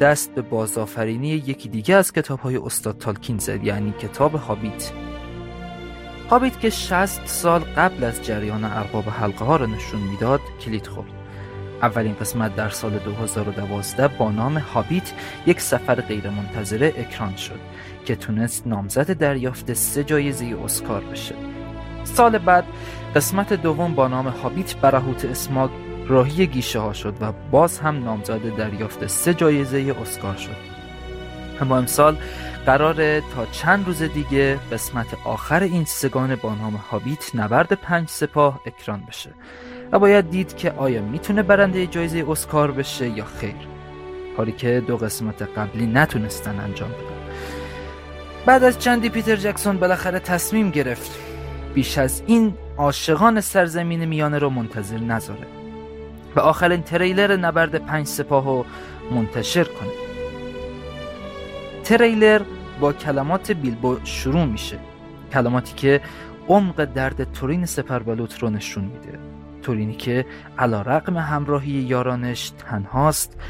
[0.00, 4.92] دست به بازآفرینی یکی دیگه از کتاب های استاد تالکین زد یعنی کتاب هابیت.
[6.30, 11.08] هابیت که 60 سال قبل از جریان ارباب حلقه ها را نشون می‌داد کلید خورد.
[11.82, 15.12] اولین قسمت در سال 2012 با نام هابیت
[15.46, 17.60] یک سفر غیرمنتظره اکران شد
[18.04, 21.34] که تونست نامزد دریافت سه جایزه اسکار بشه.
[22.04, 22.64] سال بعد
[23.16, 25.70] قسمت دوم با نام هابیت برهوت اسماگ
[26.08, 30.70] راهی گیشه ها شد و باز هم نامزد دریافت سه جایزه اسکار شد.
[31.60, 32.16] اما امسال
[32.66, 38.60] قراره تا چند روز دیگه قسمت آخر این سگان با نام هابیت نبرد پنج سپاه
[38.66, 39.30] اکران بشه
[39.92, 43.54] و باید دید که آیا می‌تونه برنده جایزه اسکار بشه یا خیر.
[44.36, 47.34] کاری که دو قسمت قبلی نتونستن انجام بدن.
[48.46, 51.10] بعد از چندی پیتر جکسون بالاخره تصمیم گرفت
[51.74, 55.59] بیش از این عاشقان سرزمین میانه رو منتظر نذاره.
[56.36, 58.64] و آخرین تریلر نبرد پنج سپاه رو
[59.10, 59.90] منتشر کنه.
[61.84, 62.42] تریلر
[62.80, 64.78] با کلمات بیلبو شروع میشه.
[65.32, 66.00] کلماتی که
[66.48, 69.18] عمق درد تورین سپربلوت رو نشون میده.
[69.62, 70.26] تورینی که
[70.58, 73.40] علا رقم همراهی یارانش تنهاست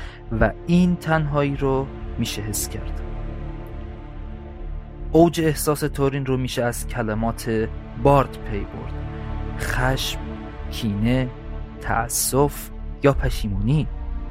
[0.41, 1.87] و این تنهایی رو
[2.19, 3.01] میشه حس کرد.
[5.13, 7.69] اوج احساس تورین رو میشه از کلمات
[8.03, 8.95] بارد پی برد.
[9.59, 10.19] خشم،
[10.71, 11.29] کینه،
[11.81, 12.71] تأسف
[13.03, 13.87] یا پشیمونی؟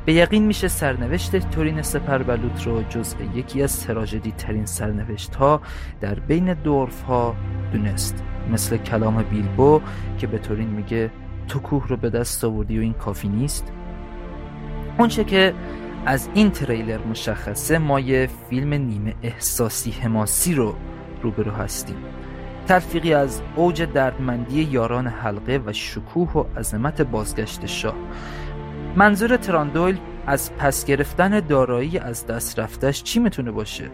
[0.06, 5.62] به یقین میشه سرنوشت تورین سپربلوط رو جزء یکی از تراژدی ترین سرنوشت ها
[6.02, 7.36] در بین دورف ها
[7.74, 9.82] دونست مثل کلام بیلبو
[10.18, 11.12] که به تورین میگه
[11.48, 13.72] تو کوه رو به دست آوردی و این کافی نیست.
[14.98, 15.54] اونچه که
[16.06, 20.76] از این تریلر مشخصه ما یه فیلم نیمه احساسی حماسی رو
[21.22, 21.98] روبرو هستیم.
[22.70, 27.96] تلفیقی از اوج دردمندی یاران حلقه و شکوه و عظمت بازگشت شاه
[28.96, 33.90] منظور تراندویل از پس گرفتن دارایی از دست رفتش چی می‌تونه باشه؟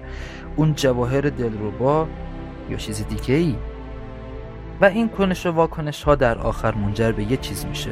[0.56, 2.08] اون جواهر دلربا
[2.70, 3.56] یا چیز دیگه ای؟
[4.82, 7.92] و این کنش و واکنش ها در آخر منجر به یه چیز میشه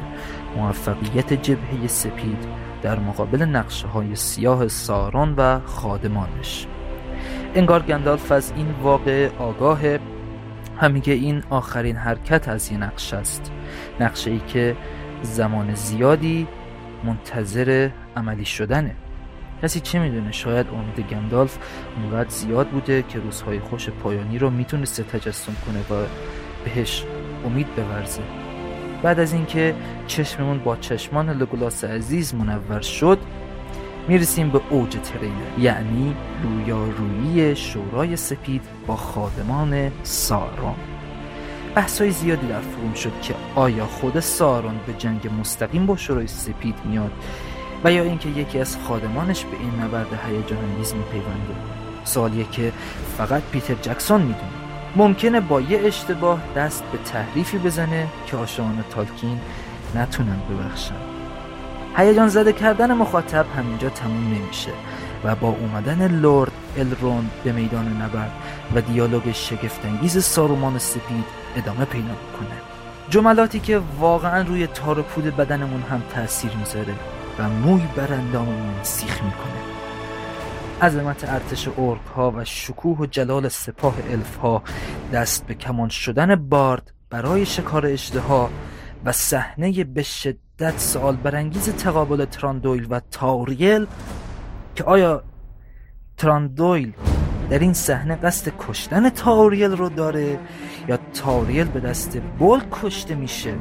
[0.57, 2.45] موفقیت جبهه سپید
[2.81, 6.67] در مقابل نقشه های سیاه ساران و خادمانش
[7.55, 9.97] انگار گندالف از این واقع آگاه
[10.87, 13.51] میگه این آخرین حرکت از یه نقشه است.
[13.99, 14.75] نقشه ای که
[15.21, 16.47] زمان زیادی
[17.03, 18.95] منتظر عملی شدنه.
[19.63, 21.57] کسی چه می‌دونه؟ شاید امید گندالف
[21.97, 26.05] اونقدر زیاد بوده که روزهای خوش پایانی رو می‌تونسته تجسم کنه و
[26.65, 27.03] بهش
[27.45, 28.21] امید بورزه.
[29.03, 29.75] بعد از اینکه
[30.07, 33.19] چشممون با چشمان لگولاس عزیز منور شد
[34.07, 40.75] می‌رسیم به اوج تریلر یعنی رویارویی شورای سپید با خادمان سارون.
[41.75, 46.75] بحثای زیادی در فروم شد که آیا خود سارون به جنگ مستقیم با شورای سپید
[46.85, 47.11] میاد
[47.83, 51.55] و یا اینکه یکی از خادمانش به این نبرد هیجان انگیز میپیونده.
[52.03, 52.71] سوالیه که
[53.17, 54.51] فقط پیتر جکسون می‌دونه.
[54.95, 59.39] ممکنه با یه اشتباه دست به تحریفی بزنه که آشان تالکین
[59.95, 61.12] نتونن ببخشن.
[61.97, 64.71] هیجان زده کردن مخاطب همینجا تموم نمیشه
[65.23, 68.31] و با اومدن لورد الرون به میدان نبرد
[68.75, 71.25] و دیالوگ شگفتانگیز سارومان سپید
[71.55, 72.57] ادامه پیدا می‌کنه
[73.09, 76.93] جملاتی که واقعا روی تار و پود بدنمون هم تاثیر می‌ذاره
[77.39, 79.73] و موی بر انداممون سیخ می‌کنه.
[80.81, 84.63] عظمت ارتش اورک ها و شکوه و جلال سپاه الف ها
[85.13, 88.49] دست به کمان شدن بارد برای شکار اژدها
[89.05, 93.87] و صحنه به شدت سوال برانگیز تقابل تراندویل و تاوریل
[94.75, 95.23] که آیا
[96.17, 96.93] تراندویل
[97.49, 100.39] در این صحنه قصد کشتن تاوریل رو داره
[100.87, 103.55] یا تاوریل به دست بول کشته میشه؟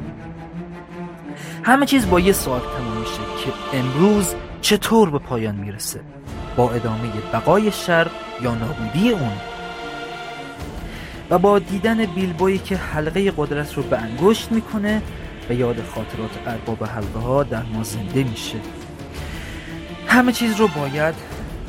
[1.63, 6.01] همه چیز با یه سوال تموم میشه که امروز چطور به پایان می‌رسه؟
[6.55, 8.07] با ادامه بقای شر
[8.41, 9.37] یا نابودی اون؟
[11.29, 15.01] و با دیدن بیلبویی که حلقه قدرت رو به انگشت می‌کنه
[15.49, 18.57] و یاد خاطرات ارباب حلقه ها در ما زنده میشه.
[20.07, 21.15] همه چیز رو باید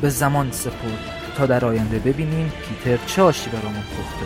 [0.01, 0.99] به زمان سپرد
[1.37, 4.25] تا در آینده ببینیم پیتر چه آشی برامون پخته.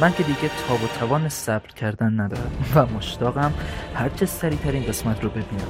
[0.00, 3.52] من که دیگه تاب و توان صبر کردن ندارم و مشتاقم
[3.94, 5.68] هرچه سریعتر این قسمت رو ببینم.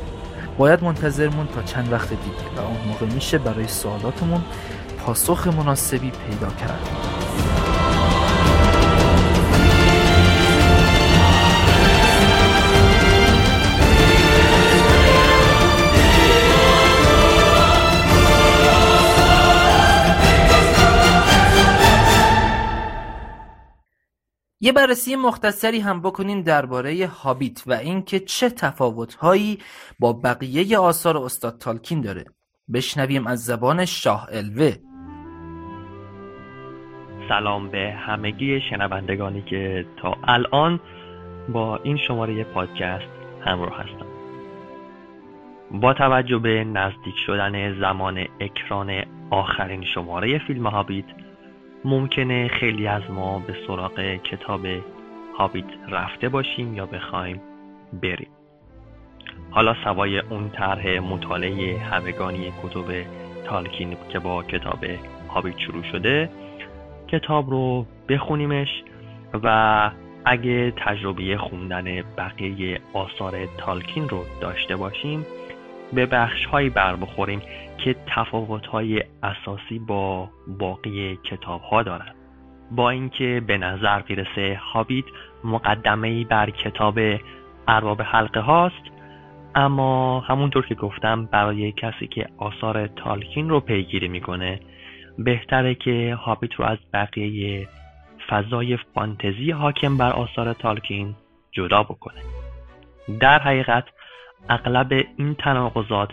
[0.58, 4.44] باید منتظرمون تا چند وقت دیگه و اون موقع میشه برای سوالاتمون
[4.98, 7.49] پاسخ مناسبی پیدا کرد.
[24.62, 29.58] یه بررسی مختصری هم بکنیم درباره هابیت و اینکه چه تفاوتهایی
[29.98, 32.24] با بقیه آثار استاد تالکین داره.
[32.74, 34.72] بشنویم از زبان شاه الوه.
[37.28, 40.80] سلام به همگی شنوندگانی که تا الان
[41.48, 44.06] با این شماره پادکست همراه هستم.
[45.70, 51.04] با توجه به نزدیک شدن زمان اکران آخرین شماره فیلم هابیت
[51.84, 54.66] ممکنه خیلی از ما به سراغ کتاب
[55.38, 57.40] هابیت رفته باشیم یا بخوایم
[58.02, 58.28] بریم.
[59.50, 63.04] حالا سوای اون طرح مطالعه همگانی کتب
[63.44, 64.84] تالکین که با کتاب
[65.28, 66.30] هابیت شروع شده
[67.08, 68.82] کتاب رو بخونیمش
[69.42, 69.90] و
[70.24, 75.26] اگه تجربه خوندن بقیه آثار تالکین رو داشته باشیم
[75.92, 77.42] به بخش هایی بر بخوریم
[77.84, 82.14] که تفاوت های اساسی با باقی کتاب ها دارند
[82.70, 85.04] با اینکه به نظر می‌رسه هابیت
[85.44, 86.98] مقدمه بر کتاب
[87.68, 88.82] ارباب حلقه هاست
[89.54, 94.60] اما همونطور که گفتم برای کسی که آثار تالکین رو پیگیری می‌کنه
[95.18, 97.68] بهتره که هابیت رو از بقیه
[98.28, 101.14] فضای فانتزی حاکم بر آثار تالکین
[101.52, 102.20] جدا بکنه.
[103.20, 103.84] در حقیقت
[104.48, 106.08] اغلب این تناقضات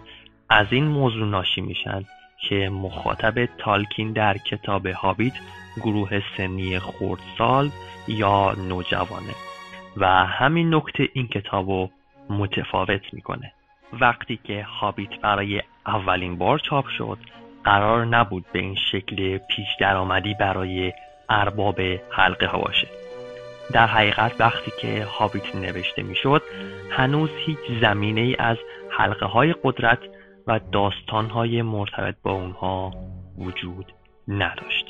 [0.49, 2.05] از این موضوع ناشی میشن
[2.39, 5.33] که مخاطب تالکین در کتاب هابیت
[5.81, 7.69] گروه سنی خردسال
[8.07, 9.35] یا نوجوانه
[9.97, 11.89] و همین نکته این کتاب رو
[12.29, 13.51] متفاوت می‌کنه.
[13.93, 17.17] وقتی که هابیت برای اولین بار چاپ شد
[17.63, 20.93] قرار نبود به این شکل پیش درآمدی برای
[21.29, 22.87] ارباب حلقه ها باشه.
[23.73, 26.41] در حقیقت وقتی که هابیت نوشته می‌شد
[26.91, 28.57] هنوز هیچ زمینه ای از
[28.89, 29.99] حلقه های قدرت
[30.47, 32.93] و داستان های مرتبط با اونها
[33.37, 33.93] وجود
[34.27, 34.85] نداشت.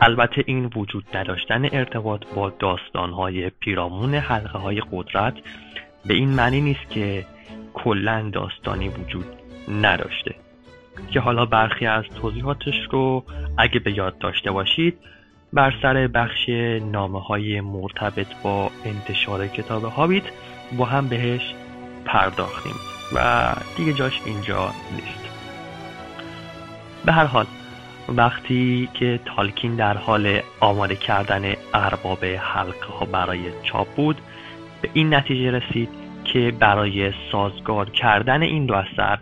[0.00, 5.34] البته این وجود نداشتن ارتباط با داستان های پیرامون حلقه های قدرت
[6.06, 7.26] به این معنی نیست که
[7.74, 9.26] کلا داستانی وجود
[9.68, 10.34] نداشته.
[11.10, 13.24] که حالا برخی از توضیحاتش رو
[13.58, 14.98] اگه به یاد داشته باشید
[15.52, 16.48] بر سر بخش
[16.92, 20.24] نامه های مرتبط با انتشار کتاب هابیت
[20.78, 21.54] با هم بهش
[22.04, 22.95] پرداختیم.
[23.14, 25.26] و دیگه جاش اینجا نیست.
[27.04, 27.46] به هر حال
[28.08, 34.20] وقتی که تالکین در حال آماده کردن ارباب حلقه ها برای چاپ بود
[34.82, 35.88] به این نتیجه رسید
[36.24, 39.18] که برای سازگار کردن این دو اثر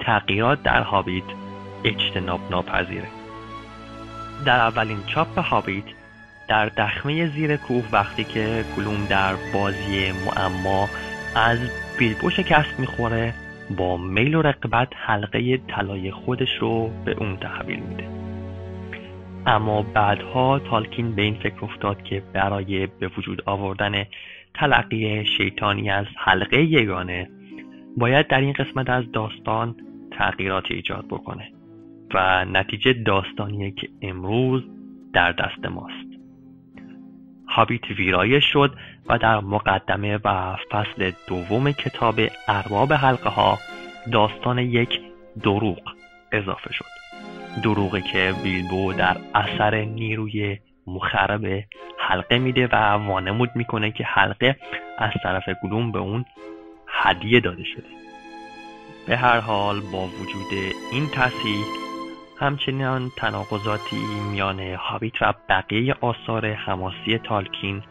[0.00, 1.24] تغییرات در هابیت
[1.84, 3.08] اجتناب ناپذیره.
[4.44, 5.84] در اولین چاپ هابیت
[6.48, 10.88] در دخمه زیر کوه وقتی که گلوم در بازی معما
[11.36, 11.58] از
[11.98, 13.34] بیلبو شکست می‌خوره
[13.76, 18.08] با میل و رقبت حلقه طلای خودش رو به اون تحویل میده.
[19.46, 24.04] اما بعدها تالکین به این فکر افتاد که برای به وجود آوردن
[24.54, 27.30] تلقی شیطانی از حلقه یگانه
[27.96, 29.76] باید در این قسمت از داستان
[30.10, 31.52] تغییرات ایجاد بکنه
[32.14, 34.62] و نتیجه داستانیه که امروز
[35.12, 36.05] در دست ماست.
[37.56, 38.74] هابیت ویرایش شد
[39.08, 43.58] و در مقدمه و فصل دوم کتاب ارباب حلقه ها
[44.12, 45.00] داستان یک
[45.42, 45.78] دروغ
[46.32, 46.84] اضافه شد.
[47.62, 51.64] دروغی که بیلبو در اثر نیروی مخرب
[51.98, 54.56] حلقه میده و وانمود می‌کنه که حلقه
[54.98, 56.24] از طرف گلوم به اون
[56.88, 57.88] هدیه داده شده.
[59.06, 61.85] به هر حال با وجود این تصحیح
[62.40, 63.96] همچنان تناقضاتی
[64.32, 67.82] میان هابیت و بقیه آثار حماسی تالکین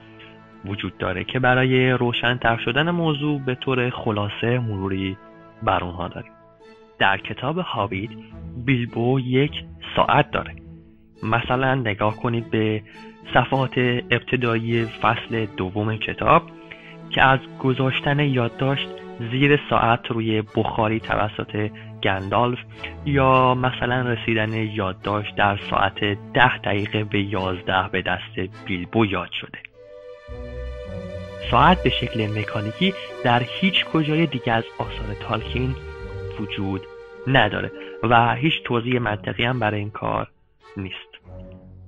[0.66, 5.18] وجود داره که برای روشنتر شدن موضوع به طور خلاصه مروری
[5.64, 6.32] بر اونها داریم.
[7.00, 8.10] در کتاب هابیت
[8.66, 9.52] بیلبو یک
[9.96, 10.56] ساعت داره.
[11.24, 12.84] مثلا نگاه کنید به
[13.34, 13.78] صفحات
[14.12, 16.44] ابتدایی فصل دوم کتاب
[17.10, 18.90] که از گذاشتن یادداشت
[19.32, 21.70] زیر ساعت روی بخاری توسط
[22.06, 22.60] گندالف
[23.06, 26.00] یا مثلا رسیدن یادداشت در ساعت
[26.34, 29.60] ده دقیقه به یازده به دست بیلبو یاد شده.
[31.52, 32.94] ساعت به شکل مکانیکی
[33.24, 35.76] در هیچ کجای دیگه از آثار تالکین
[36.40, 36.82] وجود
[37.28, 37.72] نداره
[38.04, 40.28] و هیچ توضیح منطقی هم برای این کار
[40.78, 41.10] نیست.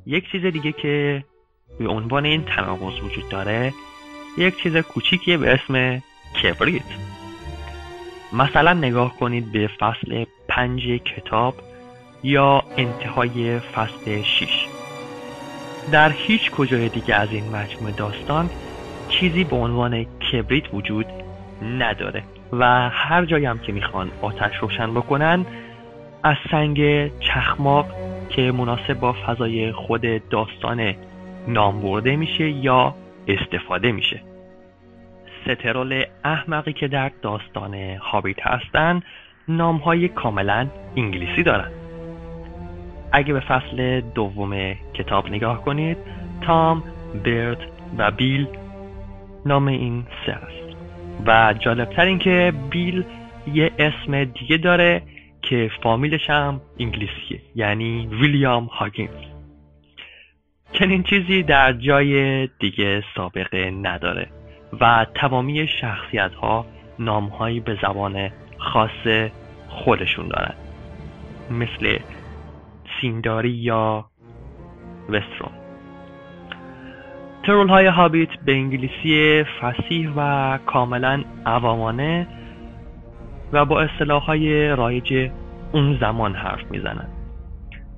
[0.05, 1.23] یک چیز دیگه که
[1.79, 3.73] به عنوان این تناقض وجود داره
[4.37, 6.03] یک چیز کوچیکیه به اسم
[6.43, 7.16] کبریت.
[8.33, 11.55] مثلا نگاه کنید به فصل پنج کتاب
[12.23, 14.67] یا انتهای فصل 6
[15.91, 18.49] در هیچ کجای دیگه از این مجموعه داستان
[19.09, 21.05] چیزی به عنوان کبریت وجود
[21.61, 22.23] نداره
[22.53, 25.45] و هر جایی هم که می‌خوان آتش روشن بکنن
[26.23, 27.85] از سنگ چخماق
[28.29, 30.93] که مناسب با فضای خود داستان
[31.47, 32.95] نام برده میشه یا
[33.27, 34.21] استفاده میشه.
[35.47, 39.01] سترول احمقی که در داستان هابیت هستن
[39.47, 40.67] نام های کاملا
[40.97, 41.71] انگلیسی دارن
[43.11, 45.97] اگه به فصل دوم کتاب نگاه کنید
[46.41, 46.83] تام،
[47.25, 47.57] برت
[47.97, 48.47] و بیل
[49.45, 50.77] نام این سه است.
[51.25, 53.03] و جالبتر این که بیل
[53.53, 55.01] یه اسم دیگه داره
[55.41, 59.09] که فامیلش هم انگلیسیه یعنی ویلیام هاگینز.
[60.73, 64.36] چنین چیزی در جای دیگه سابقه نداره.
[64.81, 66.65] و تمامی شخصیت ها
[66.99, 69.29] نامهایی به زبان خاص
[69.69, 70.53] خودشون دارن.
[71.51, 71.97] مثل
[73.01, 74.05] سینداری یا
[75.09, 75.51] وسترون.
[77.43, 82.27] ترول های هابیت به انگلیسی فسیح و کاملا عوامانه
[83.53, 85.31] و با اصطلاح های رایج
[85.71, 87.07] اون زمان حرف می‌زنن.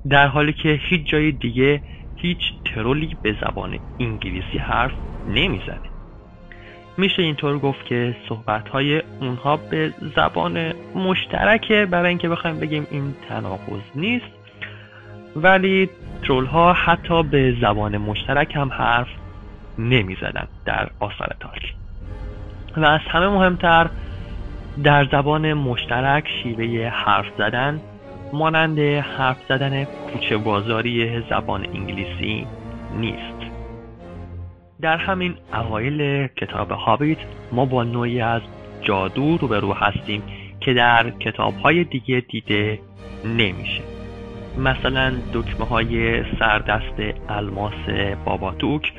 [0.10, 1.82] در حالی که هیچ جای دیگه
[2.16, 4.92] هیچ ترولی به زبان انگلیسی حرف
[5.28, 5.89] نمی‌زنه.
[7.00, 11.88] میشه اینطور گفت که صحبت های اونها به زبان مشترکه.
[11.92, 14.26] برای اینکه بخوایم بگیم این تناقض نیست
[15.36, 15.90] ولی
[16.24, 19.08] ترول ها حتی به زبان مشترک هم حرف
[19.78, 21.76] نمی‌زدن در آثار تالکین
[22.78, 23.90] و از همه مهمتر
[24.84, 27.82] در زبان مشترک شیوه حرف زدن
[28.34, 32.48] مانند حرف زدن کوچه بازاری زبان انگلیسی
[32.96, 33.39] نیست.
[34.82, 37.18] در همین اوایل کتاب هابیت
[37.52, 38.42] ما با نوعی از
[38.82, 40.24] جادو روبرو هستیم
[40.60, 42.80] که در کتاب های دیگه دیده
[43.26, 43.82] نمیشه.
[44.58, 47.90] مثلا دکمه های سردست الماس
[48.26, 48.94] باباتوک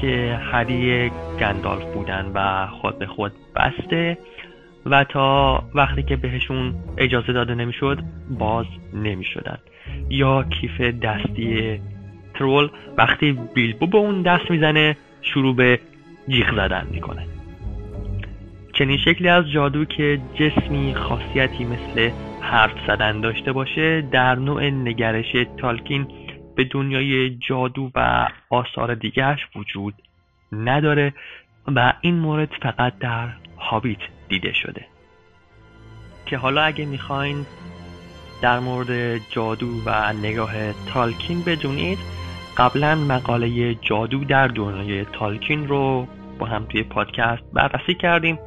[0.00, 1.10] که هری
[1.40, 4.18] گندالف بودن و خود به خود بسته
[4.86, 7.98] و تا وقتی که بهشون اجازه داده نمی‌شد
[8.30, 9.58] باز نمی‌شدن.
[10.10, 11.80] یا کیف دستی
[12.34, 12.68] ترول
[12.98, 15.80] وقتی بیلبو به اون دست می‌زنه شروع به
[16.28, 17.26] جیغ زدن می‌کنه.
[18.72, 22.10] چنین شکلی از جادو که جسمی خاصیتی مثل
[22.40, 26.06] حرف زدن داشته باشه در نوع نگرش تالکین
[26.56, 29.94] به دنیای جادو و آثار دیگرش وجود
[30.52, 31.14] نداره
[31.76, 33.98] و این مورد فقط در هابیت
[34.28, 34.86] دیده شده.
[36.26, 37.46] که حالا اگه می‌خواین
[38.42, 41.98] در مورد جادو و نگاه تالکین بدونید
[42.60, 46.06] قبلا مقاله جادو در دنیای تالکین رو
[46.38, 48.38] با هم توی پادکست بررسی کردیم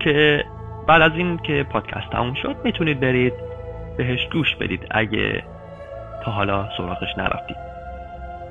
[0.00, 0.44] که
[0.88, 3.32] بعد از این که پادکست تموم شد می‌تونید برید
[3.96, 5.44] بهش گوش بدید اگه
[6.24, 7.56] تا حالا سراغش نرفتید.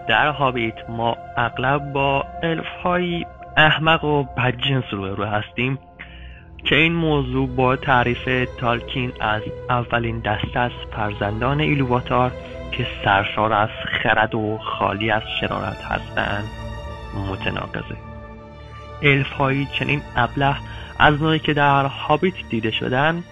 [0.07, 3.25] در هابیت ما اغلب با الف های
[3.57, 5.79] احمق و بدجنس رو رو هستیم
[6.65, 12.31] که این موضوع با تعریف تالکین از اولین دسته از فرزندان ایلوواتار
[12.71, 13.69] که سرشار از
[14.03, 16.43] خرد و خالی از شرارت هستند
[17.31, 17.97] متناقضه.
[19.01, 20.55] الف هایی چنین ابله
[20.99, 23.23] از نوعی که در هابیت دیده شدن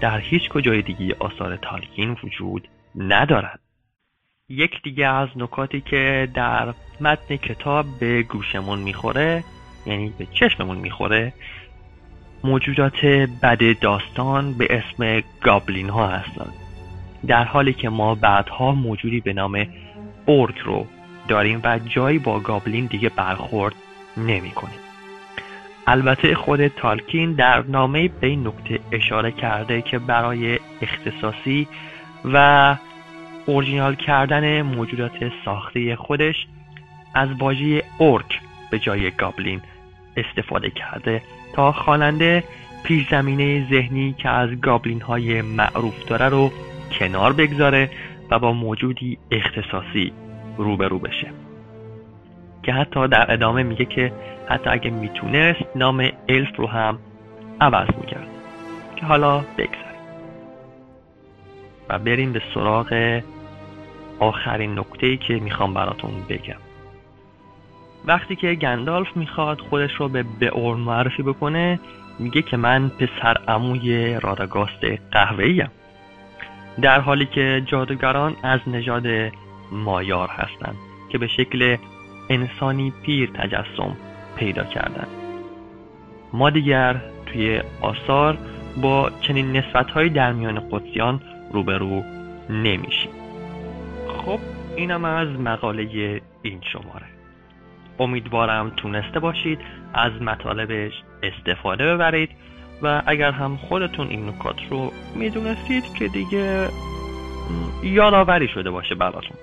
[0.00, 3.60] در هیچ کجای دیگه آثار تالکین وجود ندارد.
[4.48, 9.44] یک دیگه از نکاتی که در متن کتاب به گوشمون می‌خوره
[9.86, 11.32] یعنی به چشممون می‌خوره
[12.44, 13.04] موجودات
[13.42, 16.52] بد داستان به اسم گابلین ها هستند.
[17.26, 19.66] در حالی که ما بعدها موجودی به نام
[20.26, 20.86] اورک رو
[21.28, 23.74] داریم و جایی با گابلین دیگه برخورد
[24.16, 24.78] نمی کنیم.
[25.86, 31.68] البته خود تالکین در نامه به این نکته اشاره کرده که برای اختصاصی
[32.24, 32.76] و
[33.46, 36.46] اورجینال کردن موجودات ساخته خودش
[37.14, 38.40] از واژه اورک
[38.70, 39.60] به جای گابلین
[40.16, 42.44] استفاده کرده تا خواننده
[42.84, 46.52] پیش زمینه ذهنی که از گابلین های معروف داره رو
[47.00, 47.90] کنار بگذاره
[48.30, 50.12] و با موجودی اختصاصی
[50.56, 51.32] روبرو بشه.
[52.62, 54.12] که حتی در ادامه میگه که
[54.48, 56.98] حتی اگه می‌تونست نام الف رو هم
[57.60, 58.28] عوض می‌کرد.
[58.96, 60.00] که حالا بگذاریم.
[61.88, 63.20] و بریم به سراغ
[64.18, 66.60] آخرین نکته که می‌خوام براتون بگم.
[68.04, 71.80] وقتی که گندالف می‌خواد خودش رو به بئورن معرفی بکنه
[72.18, 75.70] میگه که من پسر عموی راداگاست قهوه‌ایم
[76.82, 79.06] در حالی که جادوگران از نژاد
[79.72, 80.76] مایار هستند
[81.08, 81.76] که به شکل
[82.28, 83.96] انسانی پیر تجسم
[84.36, 85.08] پیدا کردند.
[86.32, 88.38] ما دیگر توی آثار
[88.82, 91.20] با چنین نسبت در میان قدسیان
[91.52, 92.02] روبرو
[92.50, 93.10] نمیشیم.
[94.08, 94.38] خب
[94.76, 97.06] اینم از مقاله این شماره.
[97.98, 99.58] امیدوارم تونسته باشید
[99.94, 100.92] از مطالبش
[101.22, 102.30] استفاده ببرید
[102.82, 106.68] و اگر هم خودتون این نکات رو می‌دونستید که دیگه
[107.82, 109.36] یادآوری شده باشه براتون.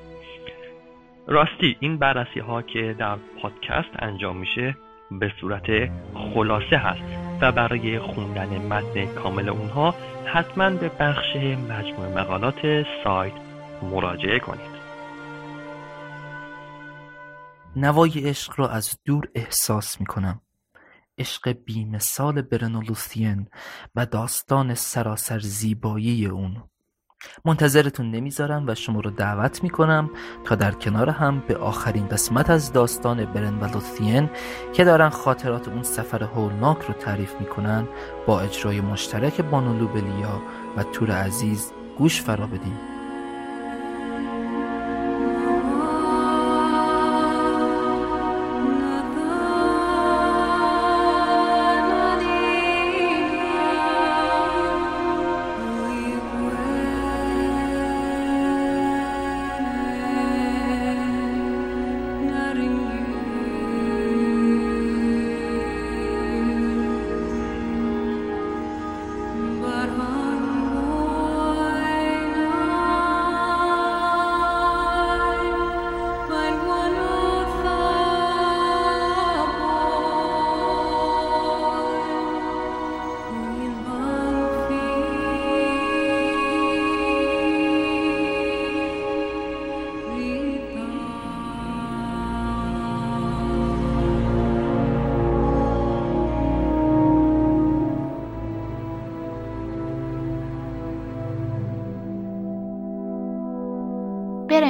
[1.27, 4.77] راستی این بررسی ها که در پادکست انجام میشه
[5.11, 5.89] به صورت
[6.33, 7.01] خلاصه هست
[7.41, 11.35] و برای خوندن متن کامل اونها حتما به بخش
[11.69, 13.33] مجموع مقالات سایت
[13.81, 14.77] مراجعه کنید.
[17.75, 20.41] نوای عشق را از دور احساس می کنم
[21.17, 23.47] عشق بیمثال برنولوثین
[23.95, 26.63] و داستان سراسر زیبایی اون.
[27.45, 30.09] منتظرتون نمی‌ذارم و شما رو دعوت می‌کنم
[30.43, 34.29] تا در کنار هم به آخرین قسمت از داستان برن و لوثین
[34.73, 37.87] که دارن خاطرات اون سفر هولناک رو تعریف می‌کنن
[38.27, 40.41] با اجرای مشترک بانولو بلیا
[40.77, 42.96] و تور عزیز گوش فرا بدیم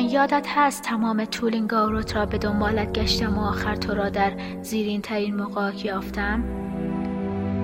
[0.08, 4.32] یادت هست تمام طول این گاوروت را به دنبالت گشتم و آخر تو را در
[4.62, 6.44] زیرین ترین مقاک یافتم؟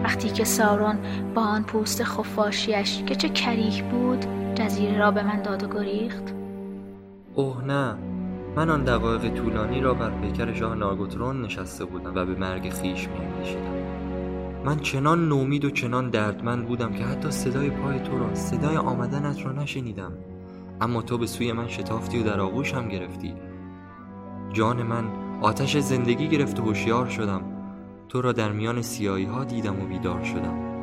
[0.04, 1.00] وقتی که سارون
[1.36, 4.26] با آن پوست خفاشیش که چه کریه بود
[4.56, 6.34] جزیره را به من داد و گریخت؟
[7.36, 7.96] اوه نه
[8.56, 13.08] من آن دقایق طولانی را بر پیکر شاه ناگوترون نشسته بودم و به مرگ خیش
[13.08, 13.24] می
[14.66, 19.46] من چنان نومید و چنان دردمند بودم که حتی صدای پای تو را صدای آمدنت
[19.46, 20.12] را نشنیدم.
[20.84, 23.36] اما تو به سوی من شتافتی و در آغوش هم گرفتی.
[24.52, 25.06] جان من
[25.42, 27.42] آتش زندگی گرفت و هوشیار شدم.
[28.10, 30.74] تو را در میان سیایی ها دیدم و بیدار شدم.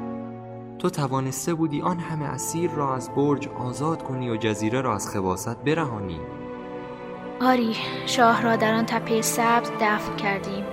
[0.79, 5.09] تو توانسته بودی آن همه اسیر را از برج آزاد کنی و جزیره را از
[5.09, 6.21] خباست برهانی.
[7.41, 7.77] آری
[8.07, 10.65] شاه را در آن تپه سبز دفن کردیم.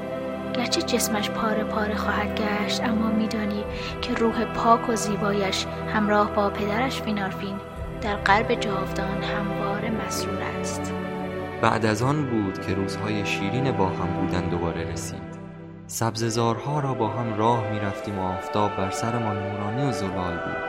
[0.53, 3.63] گرچه جسمش پاره پاره خواهد گشت اما میدانی
[4.01, 7.55] که روح پاک و زیبایش همراه با پدرش فینارفین.
[8.01, 10.93] در قلب جاودان هموار مسرور است.
[11.61, 15.37] بعد از آن بود که روزهای شیرین با هم بودن دوباره رسید.
[15.87, 20.63] سبززارها را با هم راه می رفتیم و آفتاب بر سرمان نورانی و زلال بود.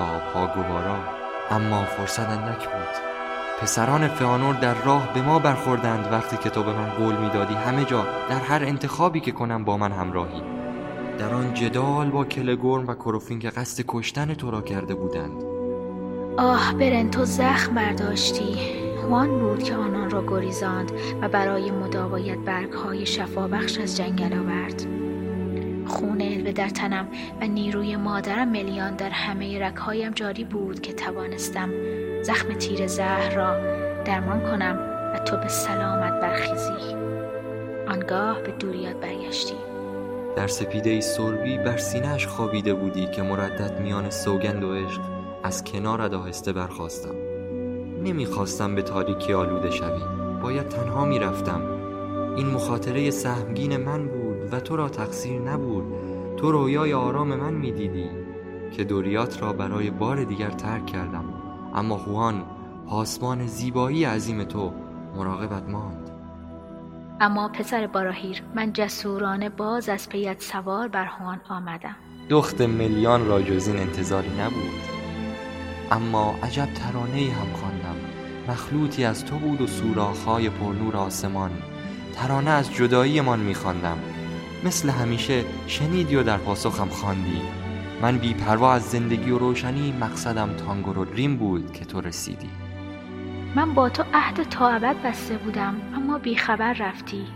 [0.00, 0.96] و آبها گوارا
[1.50, 3.14] اما فرصت اندک بود.
[3.60, 7.84] پسران فانور در راه به ما برخوردند وقتی که تو به من قول می‌دادی همه
[7.84, 10.42] جا در هر انتخابی که کنم با من همراهی.
[11.18, 15.53] در آن جدال با کلگورم و کروفین که قصد کشتن تو را کرده بودند.
[16.38, 18.56] آه برن تو زخم برداشتی.
[19.10, 24.86] وان بود که آنان را گریزاند و برای مداوایت برگهای شفابخش از جنگل آورد.
[25.86, 27.08] خون الوه در تنم
[27.40, 31.70] و نیروی مادرم ملیان در همه رکهایم جاری بود که توانستم
[32.22, 33.56] زخم تیر زهر را
[34.04, 34.78] درمان کنم
[35.14, 36.94] و تو به سلامت برخیزی.
[37.88, 39.54] آنگاه به دوریات برگشتی.
[40.36, 45.13] در سپیده ای سربی بر سینهش خوابیده بودی که مردد میان سوگند و عشق.
[45.44, 47.14] از کنار آهسته برخواستم
[48.02, 50.00] نمی‌خواستم به تاریکی آلوده شوی.
[50.42, 51.62] باید تنها می‌رفتم.
[52.36, 55.84] این مخاطره سهمگین من بود و تو را تقصیر نبود.
[56.36, 58.10] تو رویای آرام من می‌دیدی
[58.72, 61.24] که دوریات را برای بار دیگر ترک کردم.
[61.74, 62.42] اما خوان
[62.88, 64.72] پاسمان زیبایی عظیم تو
[65.16, 66.10] مراقبت ماند.
[67.20, 71.96] اما پسر باراهیر من جسورانه باز از پیت سوار بر هوان آمدم.
[72.30, 74.93] دخت ملیان را جز این انتظاری نبود.
[75.90, 77.96] اما عجب ترانه هم خواندم.
[78.48, 81.50] مخلوطی از تو بود و سوراخهای پرنور آسمان.
[82.14, 83.98] ترانه از جداییمان میخواندم.
[84.64, 87.42] مثل همیشه شنیدی و در پاسخم خواندی.
[88.02, 92.50] من بی پروا از زندگی و روشنی مقصدم تانگو و ریم بود که تو رسیدی.
[93.54, 97.26] من با تو عهد تا ابد بسته بودم اما بیخبر رفتی.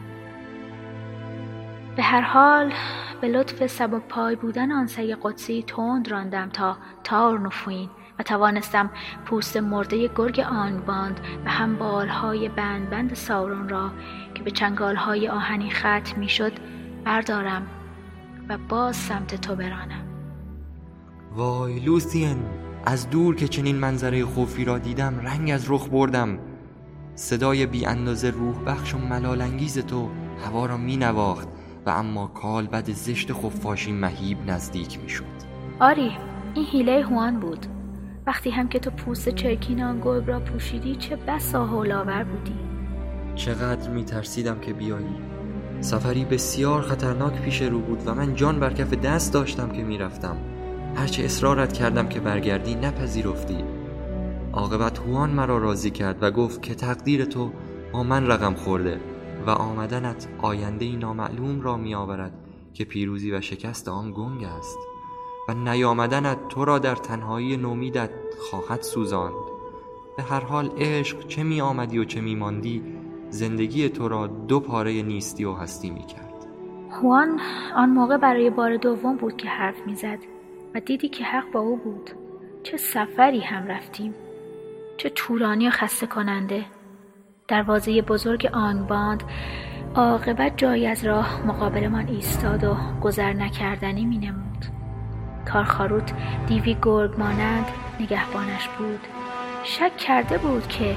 [1.97, 2.73] به هر حال
[3.21, 7.89] به لطف سبب پای بودن آن سگ قدسی تند راندم تا تار نفوین
[8.19, 8.91] و توانستم
[9.25, 13.91] پوست مرده گرگ آن باند و هم بالهای بند بند ساورون را
[14.35, 16.53] که به چنگالهای آهنی ختم می‌شد
[17.05, 17.67] بردارم
[18.49, 20.05] و باز سمت تو برانم.
[21.35, 22.37] وای لوسین
[22.87, 26.39] از دور که چنین منظره خوفی را دیدم رنگ از رخ بردم.
[27.15, 30.09] صدای بی اندازه روح بخش و ملال انگیز تو
[30.45, 31.49] هوا را می نواخت
[31.87, 35.25] و اما کال بد زشت خفاشی مهیب نزدیک می شد.
[35.81, 36.17] آری
[36.55, 37.78] این هیله هوان بود.
[38.29, 42.55] وقتی هم که تو پوست چرکین آن گرگ را پوشیدی چه بسا هولاور بودی.
[43.35, 45.17] چقدر می ترسیدم که بیایی.
[45.81, 50.37] سفری بسیار خطرناک پیش رو بود و من جان بر کف دست داشتم که می‌رفتم.
[50.97, 53.65] هرچه اصرارت کردم که برگردی نپذیرفتی.
[54.53, 57.53] عاقبت هوان مرا راضی کرد و گفت که تقدیر تو
[57.93, 59.01] با من رقم خورده
[59.47, 62.33] و آمدنت آینده ای نامعلوم را می آورد
[62.75, 64.79] که پیروزی و شکست آن گنگ است.
[65.49, 68.11] و نیامدنت تو را در تنهایی نومیدت
[68.51, 69.35] خواهد سوزاند.
[70.17, 72.83] به هر حال عشق چه می آمدی و چه می ماندی
[73.31, 76.47] زندگی تو را دو پاره نیستی و هستی می کرد.
[76.91, 77.41] هوان
[77.77, 80.19] آن موقع برای بار دوم بود که حرف می‌زد
[80.75, 82.11] و دیدی که حق با او بود.
[82.63, 84.15] چه سفری هم رفتیم.
[84.97, 86.65] چه تورانی و خسته کننده.
[87.49, 89.23] دروازه بزرگ آنباند
[89.95, 94.48] عاقبت جایی از راه مقابلمان ایستاد و گذر نکردنی می نمود.
[95.53, 96.13] کارخاروت
[96.47, 97.67] دیوی گرگ مانند
[98.01, 99.01] نگهبانش بود.
[99.65, 100.97] شک کرده بود که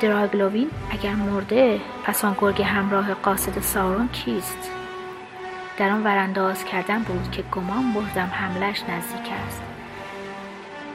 [0.00, 4.70] دراگلوین اگر مرده پس آن گرگ همراه قاصد سارون کیست؟
[5.78, 9.62] در آن ورانداز کردن بود که گمان بردم حملش نزدیک است.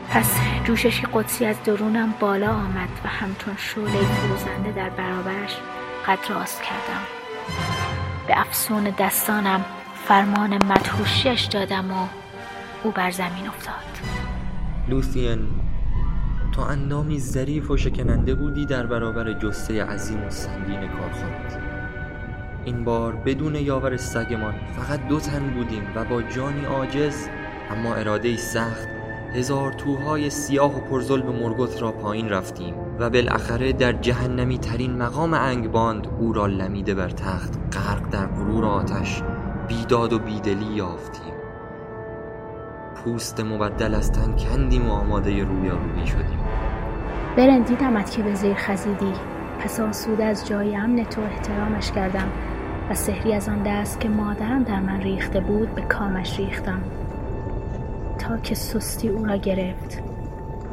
[0.09, 5.57] پس جوششی قدسی از درونم بالا آمد و همچون شعله فروزنده در برابرش
[6.07, 7.01] قد راست کردم.
[8.27, 9.65] به افسون دستانم
[10.07, 12.07] فرمان مدهوشیش دادم و
[12.88, 13.73] او بر زمین افتاد.
[14.89, 15.39] لوثین
[16.51, 21.59] تو اندامی ظریف و شکننده بودی در برابر جسته عظیم و سنگین کارخانت
[22.65, 27.27] این بار بدون یاور سگمان فقط دو تن بودیم و با جانی عاجز
[27.69, 28.88] اما اراده سخت
[29.33, 34.97] هزار توهای سیاه و پرزل به مرگوت را پایین رفتیم و بالاخره در جهنمی ترین
[34.97, 39.23] مقام انگباند او را لمیده بر تخت غرق در غرور آتش
[39.67, 41.36] بیداد و بیدلی یافتیم.
[43.08, 46.39] پوست مبدل از تن کندیم و آماده رویارویی شدیم.
[47.38, 49.14] برن دیدمت که به زیر خزیدی.
[49.60, 52.30] پس آسوده از جای امن تو احترامش کردم
[52.89, 56.82] و سحری از آن دست که مادرم در من ریخته بود به کامش ریختم.
[58.20, 60.03] تا که سستی او را گرفت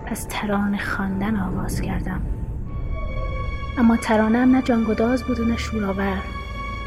[0.06, 2.20] پس ترانه خواندن آغاز کردم.
[3.78, 6.18] اما ترانم نه جانگداز بود و نه شوراور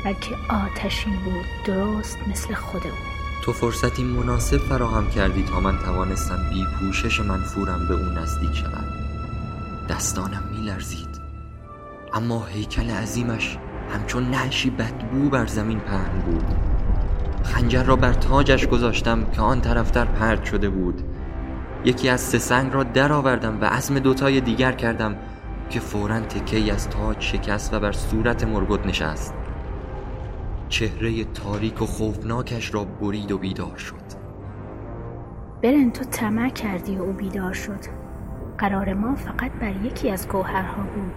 [0.05, 3.06] بلکه آتشین بود درست مثل خود او.
[3.43, 8.87] تو فرصتی مناسب فراهم کردی تا من توانستم بی پوشش منفورم به او نزدیک شود.
[9.89, 11.21] دستانم میلرزید.
[12.13, 13.57] اما هیکل عظیمش
[13.93, 16.45] همچون نعشی بدبو بر زمین پهن بود.
[17.43, 21.01] خنجر را بر تاجش گذاشتم که آن طرفتر پرد شده بود.
[21.85, 25.15] یکی از سه سنگ را درآوردم و عزم دوتای دیگر کردم
[25.69, 29.33] که فورا تکی از تاج شکست و بر صورت مرگوت نشست.
[30.69, 34.17] چهره تاریک و خوفناکش را برید و بیدار شد.
[35.63, 37.79] برن تو طمع کردی و او بیدار شد.
[38.57, 41.13] قرار ما فقط بر یکی از گوهرها بود.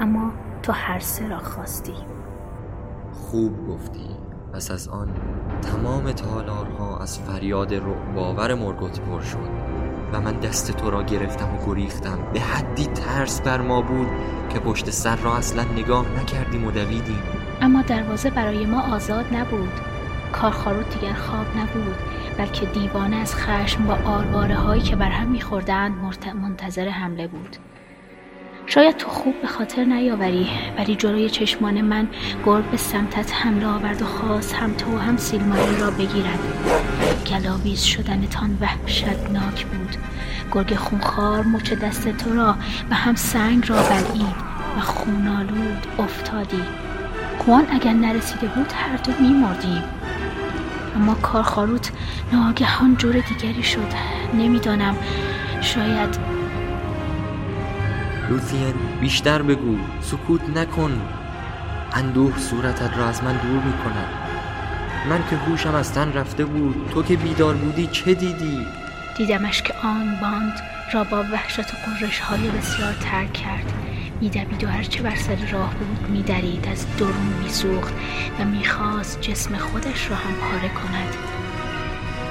[0.00, 1.94] اما تو هر سه را خواستی.
[3.12, 4.06] خوب گفتی.
[4.52, 5.08] پس از آن
[5.62, 9.50] تمام تالارها از فریاد رعباور مرگوت پر شد
[10.12, 12.18] و من دست تو را گرفتم و گریختم.
[12.32, 14.08] به حدی ترس بر ما بود
[14.48, 17.35] که پشت سر را اصلا نگاه نکردیم و دویدیم.
[17.60, 19.72] اما دروازه برای ما آزاد نبود.
[20.32, 21.96] کارخاروت دیگر خواب نبود
[22.38, 25.94] بلکه دیوانه از خشم با آرواره هایی که بر هم میخوردند
[26.42, 27.56] منتظر حمله بود.
[28.66, 30.48] شاید تو خوب به خاطر نیاوری
[30.78, 32.08] ولی جلوی چشمان من
[32.44, 36.38] گرگ به سمتت حمله آورد و خواست هم تو و هم سیلماری را بگیرد.
[37.26, 39.96] گلاویز شدنتان وحشتناک بود.
[40.52, 42.56] گرگ خونخوار مچ دست تو را
[42.90, 44.36] و هم سنگ را بلعید
[44.76, 46.62] و خونالود افتادی.
[47.46, 49.82] خوان اگر نرسیده بود هر دو میمردیم.
[50.96, 51.92] اما کارخاروت
[52.32, 53.92] ناگهان جور دیگری شد.
[54.34, 54.96] نمی‌دانم.
[55.60, 56.18] شاید
[58.30, 59.78] لوثین بیشتر بگو.
[60.00, 61.02] سکوت نکن.
[61.92, 64.08] اندوه صورتت را از من دور می کند
[65.08, 68.66] من که هوشم از تن رفته بود تو که بیدار بودی چه دیدی؟
[69.16, 70.60] دیدمش که آن باند
[70.92, 73.72] را با وحشت و قرش های بسیار ترک کرد.
[74.20, 77.94] میدوید و هرچه بر سر راه بود میدرید از درون میسوخت
[78.40, 81.14] و می‌خواست جسم خودش را هم پاره کند.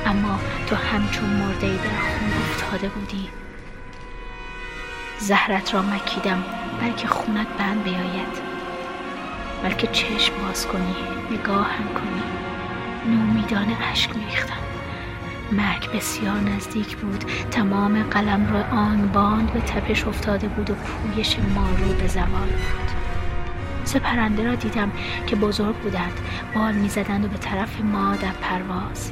[0.05, 3.29] اما تو همچون مرده در خون افتاده بودی.
[5.19, 6.43] زهرت را مکیدم
[6.81, 8.55] بلکه خونت بند بیاید.
[9.63, 10.95] بلکه چشم باز کنی
[11.31, 12.23] نگاهم کنی.
[13.15, 14.64] نومیدانه اشک میریختم.
[15.51, 17.25] مرگ بسیار نزدیک بود.
[17.51, 22.95] تمام قلم را آن باند به تپش افتاده بود و پویش مارو به زوال بود
[23.83, 24.91] سه پرنده را دیدم
[25.27, 26.19] که بزرگ بودند.
[26.55, 29.11] بال می‌زدند و به طرف ما در پرواز.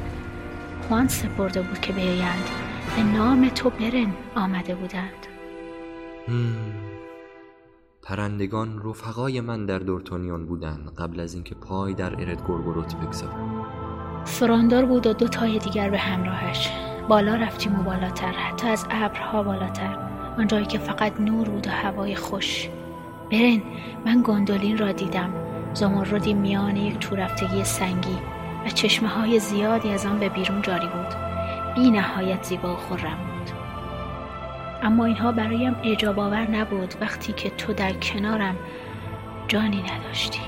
[0.88, 2.50] خوان سپرده بود که بیایند.
[2.96, 5.26] به نام تو برن آمده بودند.
[8.02, 13.53] پرندگان رفقای من در دورتونیون بودند قبل از اینکه پای در ارد گرگروت بگذارم
[14.24, 16.70] سراندار بود و دو تای دیگر به همراهش.
[17.08, 19.98] بالا رفتیم و بالاتر حتی از ابرها بالاتر.
[20.38, 22.68] آنجایی که فقط نور بود و هوای خوش.
[23.30, 23.62] برن
[24.06, 25.34] من گندولین را دیدم.
[25.74, 28.18] زمردی میان یک تورفتگی سنگی
[28.66, 31.14] و چشمه های زیادی از آن به بیرون جاری بود.
[31.74, 33.50] بی نهایت زیبا و خورم بود.
[34.82, 36.94] اما اینها برایم اعجاب آور نبود.
[37.00, 38.56] وقتی که تو در کنارم
[39.48, 40.40] جانی نداشتی.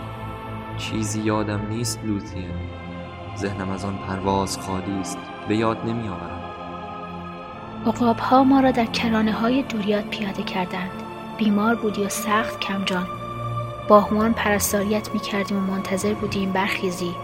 [0.79, 2.51] چیزی یادم نیست لوتین.
[3.37, 5.19] ذهنم از آن پرواز خالی است.
[5.49, 6.47] به یاد نمی آورم
[7.87, 10.91] عقاب ها ما را در کرانه های دوریات پیاده کردند.
[11.39, 13.07] بیمار بودی و سخت کمجان.
[13.89, 17.15] با هوان پرستاریت می کردیم و منتظر بودیم برخیزی.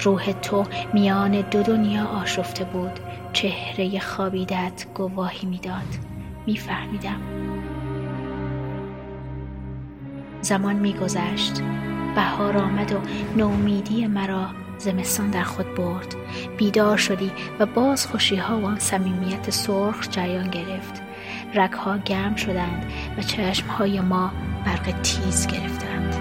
[0.00, 3.00] روح تو میان دو دنیا آشفته بود.
[3.32, 5.98] چهره خوابیدت گواهی می‌داد.
[6.46, 7.20] میفهمیدم.
[10.40, 11.62] زمان میگذشت.
[12.14, 12.98] بهار آمد و
[13.36, 14.46] نومیدی مرا
[14.78, 16.16] زمستان در خود برد.
[16.56, 21.02] بیدار شدی و باز خوشی ها و آن صمیمیت سرخ جریان گرفت.
[21.54, 24.32] رگها گرم شدند و چشم های ما
[24.66, 26.14] برق تیز گرفتند.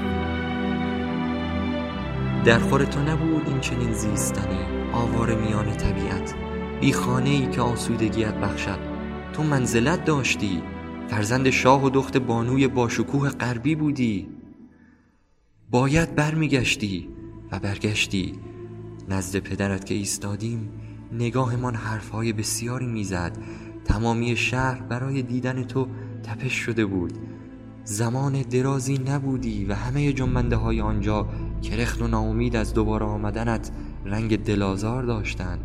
[2.45, 4.60] در خور تو نبود این چنین زیستنی
[4.93, 6.36] آوار میان طبیعت.
[6.82, 8.80] بی خانه ای که آسودگیت بخشد.
[9.34, 10.64] تو منزلت داشتی.
[11.08, 14.30] فرزند شاه و دخت بانوی باشکوه غربی بودی.
[15.70, 17.10] باید برمیگشتی
[17.51, 18.39] و برگشتی.
[19.08, 20.70] نزد پدرت که ایستادیم
[21.12, 23.38] نگاهمان حرفهای بسیاری می‌زد.
[23.86, 25.88] تمامی شهر برای دیدن تو
[26.24, 27.14] تپش شده بود.
[27.84, 31.28] زمان درازی نبودی و همه جنبنده های آنجا
[31.62, 33.72] کرخت و ناامید از دوباره آمدنت
[34.05, 35.60] رنگ دلازار داشتند.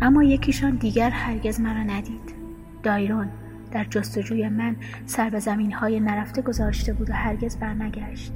[0.00, 2.34] اما یکیشان دیگر هرگز مرا ندید.
[2.82, 3.28] دایرون
[3.70, 4.76] در جستجوی من
[5.06, 8.32] سر به زمین های نرفته گذاشته بود و هرگز برنگشت.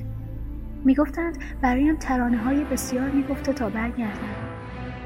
[0.84, 4.34] می‌گفتند برایم ترانه های بسیار می‌گفته تا برگردم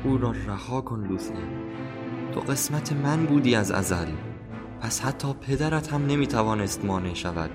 [0.04, 1.32] او را رها کن لوسی
[2.32, 4.08] تو قسمت من بودی از ازل.
[4.80, 7.50] پس حتی پدرت هم نمی‌توانست مانع شود.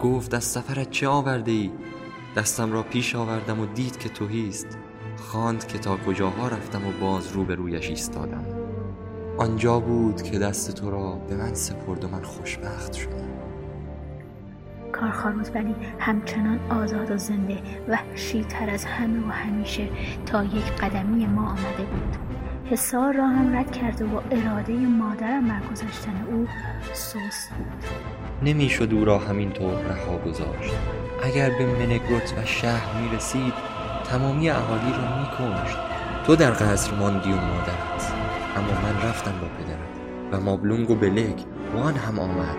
[0.00, 1.70] گفت از سفرت چه آورده ای؟
[2.36, 4.78] دستم را پیش آوردم و دید که توهیست
[5.16, 8.44] خواند که تا کجاها رفتم و باز رو به رویش ایستادم.
[9.38, 13.33] آنجا بود که دست تو را به من سپرد و من خوشبخت شدم.
[15.00, 19.88] کارخانوت ولی همچنان آزاد و زنده وحشی تر از همه و همیشه
[20.26, 22.16] تا یک قدمی ما آمده بود.
[22.70, 26.46] حسار را هم رد کرده و اراده مادرم برگذاشتن او
[26.92, 27.84] سوست بود
[28.42, 30.74] نمی‌شد او را همینطور رها گذاشت.
[31.22, 33.54] اگر به منگروت و شهر می رسید
[34.04, 35.78] تمامی اهالی را می کشت
[36.26, 38.12] تو در قصر ماندی و مادرت
[38.56, 39.94] اما من رفتم با پدرت
[40.32, 42.56] و مابلونگ و بلک وان هم آمد.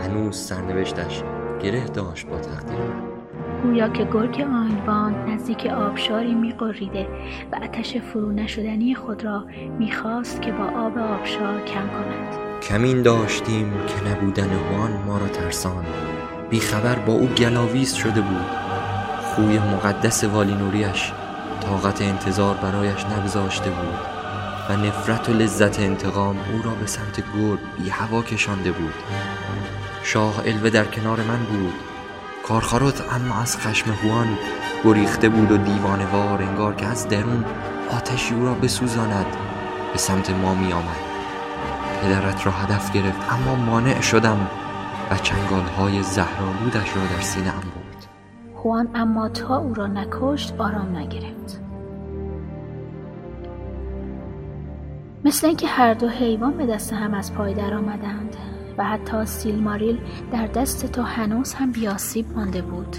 [0.00, 1.22] هنوز سرنوشتش
[1.62, 2.78] گره داشت با تقدیر.
[2.78, 7.08] من گویا که گرگ آنبان نزدیک آبشاری میقریده
[7.52, 9.44] و آتش فرو نشدنی خود را
[9.78, 12.60] می‌خواست که با آب آبشار کم کند.
[12.62, 15.84] کمین داشتیم که نبودن وان ما را ترسان
[16.50, 18.46] بیخبر با او گلاویز شده بود.
[19.22, 21.12] خوی مقدس والینوریش
[21.60, 23.98] طاقت انتظار برایش نگذاشته بود
[24.68, 28.94] و نفرت و لذت انتقام او را به سمت گرگ بی هوا کشانده بود.
[30.02, 31.74] شاه الوه در کنار من بود.
[32.48, 34.38] کارخاروت اما از خشم هوان
[34.84, 37.44] گریخته بود و دیوانوار انگار که از درون
[37.90, 39.26] آتشی او را بسوزاند.
[39.92, 41.08] به سمت ما می آمد.
[42.02, 44.50] پدرت را هدف گرفت اما مانع شدم
[45.10, 48.06] و چنگال های زهرالودش را در سینه ام برد.
[48.56, 51.60] هوان اما تا او را نکشت آرام نگرفت.
[55.24, 58.36] مثل اینکه هر دو حیوان به دست هم از پای در آمدند.
[58.78, 59.98] و حتی سیلماریل
[60.32, 62.96] در دست تو هنوز هم بیاسیب مانده بود.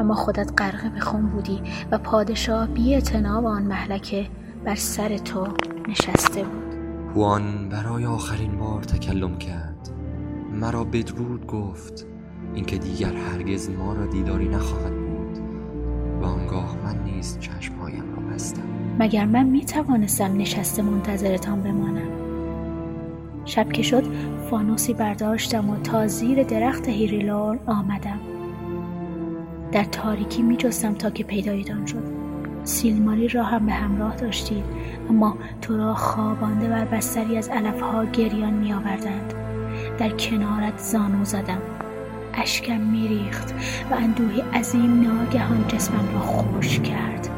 [0.00, 4.26] اما خودت غرقه به خون بودی و پادشاه بی آن محلکه
[4.64, 5.48] بر سر تو
[5.88, 6.74] نشسته بود.
[7.10, 9.90] هوان برای آخرین بار تکلم کرد.
[10.52, 12.06] مرا بدرود گفت
[12.54, 15.38] اینکه دیگر هرگز ما را دیداری نخواهد بود
[16.20, 18.62] و آنگاه من نیز چشمهایم را بستم.
[18.98, 22.21] مگر من می توانستم نشسته منتظرتان بمانم؟
[23.44, 24.04] شب که شد
[24.50, 28.20] فانوسی برداشتم و تا زیر درخت هیریلور آمدم.
[29.72, 32.22] در تاریکی می جستم تا که پیدایتان شد.
[32.64, 34.64] سیلماری را هم به همراه داشتید
[35.10, 39.34] اما تو را خوابانده بر بستری از علفها گریان می آوردند
[39.98, 41.62] در کنارت زانو زدم.
[42.34, 43.54] اشکم میریخت
[43.90, 47.28] و اندوهی عظیم ناگهان جسمم را خوش کرد.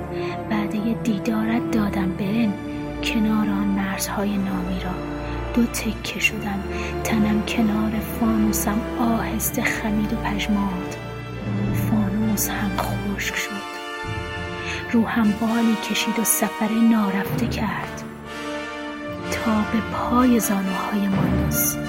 [0.51, 2.53] بعد دیدارت دادم برن
[3.03, 5.14] کنار آن مرزهای نامی را.
[5.55, 6.63] دو تکه شدم.
[7.05, 10.97] تنم کنار فانوسم آهسته خمید و پژمرد.
[11.91, 13.51] فانوس هم خشک شد.
[14.93, 18.03] روحم بالی کشید و سفر نارفته کرد.
[19.31, 21.84] تا به پای زانوهای مانوس.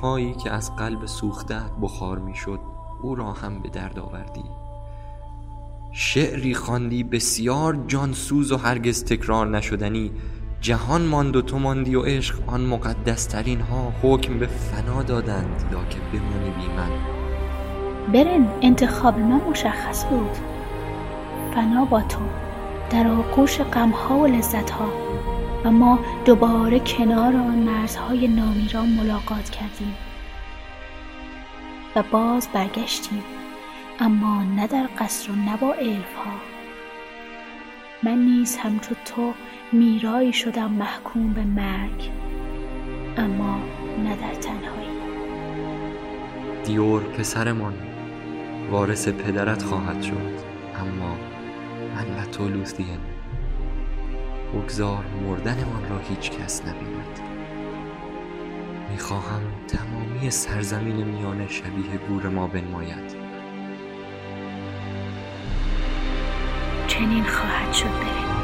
[0.00, 2.60] عشقهایی که از قلب سوختت بخار می‌شد
[3.02, 4.44] او را هم به درد آوردی.
[5.92, 10.10] شعری خواندی بسیار جانسوز و هرگز تکرار نشدنی.
[10.60, 15.84] جهان ماند و تو ماندی و عشق آن مقدسترین ها حکم به فنا دادند یا
[15.84, 16.90] که بمانی بی من.
[18.12, 20.36] برن انتخاب من مشخص بود.
[21.54, 22.20] فنا با تو
[22.90, 24.88] در آغوش غمها و لذتها.
[25.64, 29.94] و ما دوباره کنار آن مرزهای نامی را ملاقات کردیم.
[31.96, 33.22] و باز برگشتیم
[34.00, 36.32] اما نه در قصر و نه با ها
[38.02, 39.34] من نیز همچو تو
[39.72, 42.10] میرایی شدم محکوم به مرگ
[43.16, 43.58] اما
[44.04, 44.90] نه در تنهایی.
[46.64, 47.74] دیور پسرمان
[48.70, 50.40] وارث پدرت خواهد شد
[50.80, 51.16] اما
[51.94, 53.19] من و تو لوثین
[54.54, 57.20] بگذار مردنمان را هیچ کس نبیند.
[58.90, 63.16] می‌خواهم تمامی سرزمین میانه شبیه گور ما بنماید.
[66.86, 68.39] چنین خواهد شد بریم.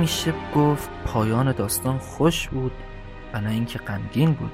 [0.00, 2.72] نمیشه گفت پایان داستان خوش بود
[3.34, 4.50] نه اینکه غمگین بود.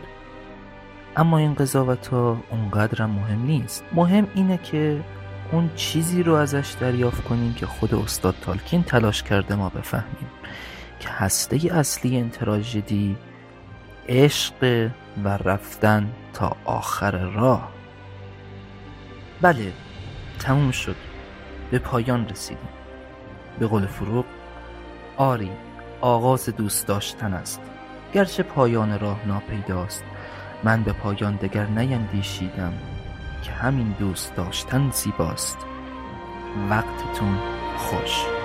[1.17, 3.85] اما این قضاوت ها اونقدرم مهم نیست.
[3.93, 5.05] مهم اینه که
[5.53, 10.29] اون چیزی رو ازش دریافت کنیم که خود استاد تالکین تلاش کرده ما بفهمیم.
[11.01, 13.17] که هسته اصلی این تراژدی
[14.09, 14.91] عشق
[15.25, 17.73] و رفتن تا آخر راه.
[19.41, 19.73] بله
[20.39, 20.97] تموم شد.
[21.71, 22.69] به پایان رسیدیم.
[23.59, 24.25] به قول فروغ
[25.17, 25.51] آری
[26.01, 27.61] آغاز دوست داشتن است.
[28.15, 30.05] گرچه پایان راه ناپیداست.
[30.65, 32.73] من به پایان دگر نیندیشیدم
[33.43, 35.59] که همین دوست داشتن زیباست.
[36.71, 37.39] وقتتون
[37.77, 38.36] خوش.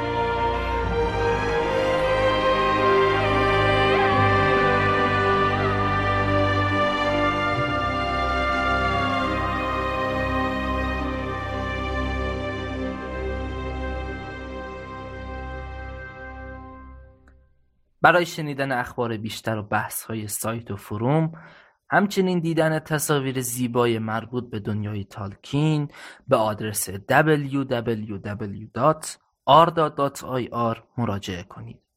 [18.01, 21.31] برای شنیدن اخبار بیشتر و بحث های سایت و فروم
[21.89, 25.87] همچنین دیدن تصاویر زیبای مربوط به دنیای تالکین
[26.27, 27.97] به آدرس www.arda.ir
[30.97, 31.90] مراجعه کنید.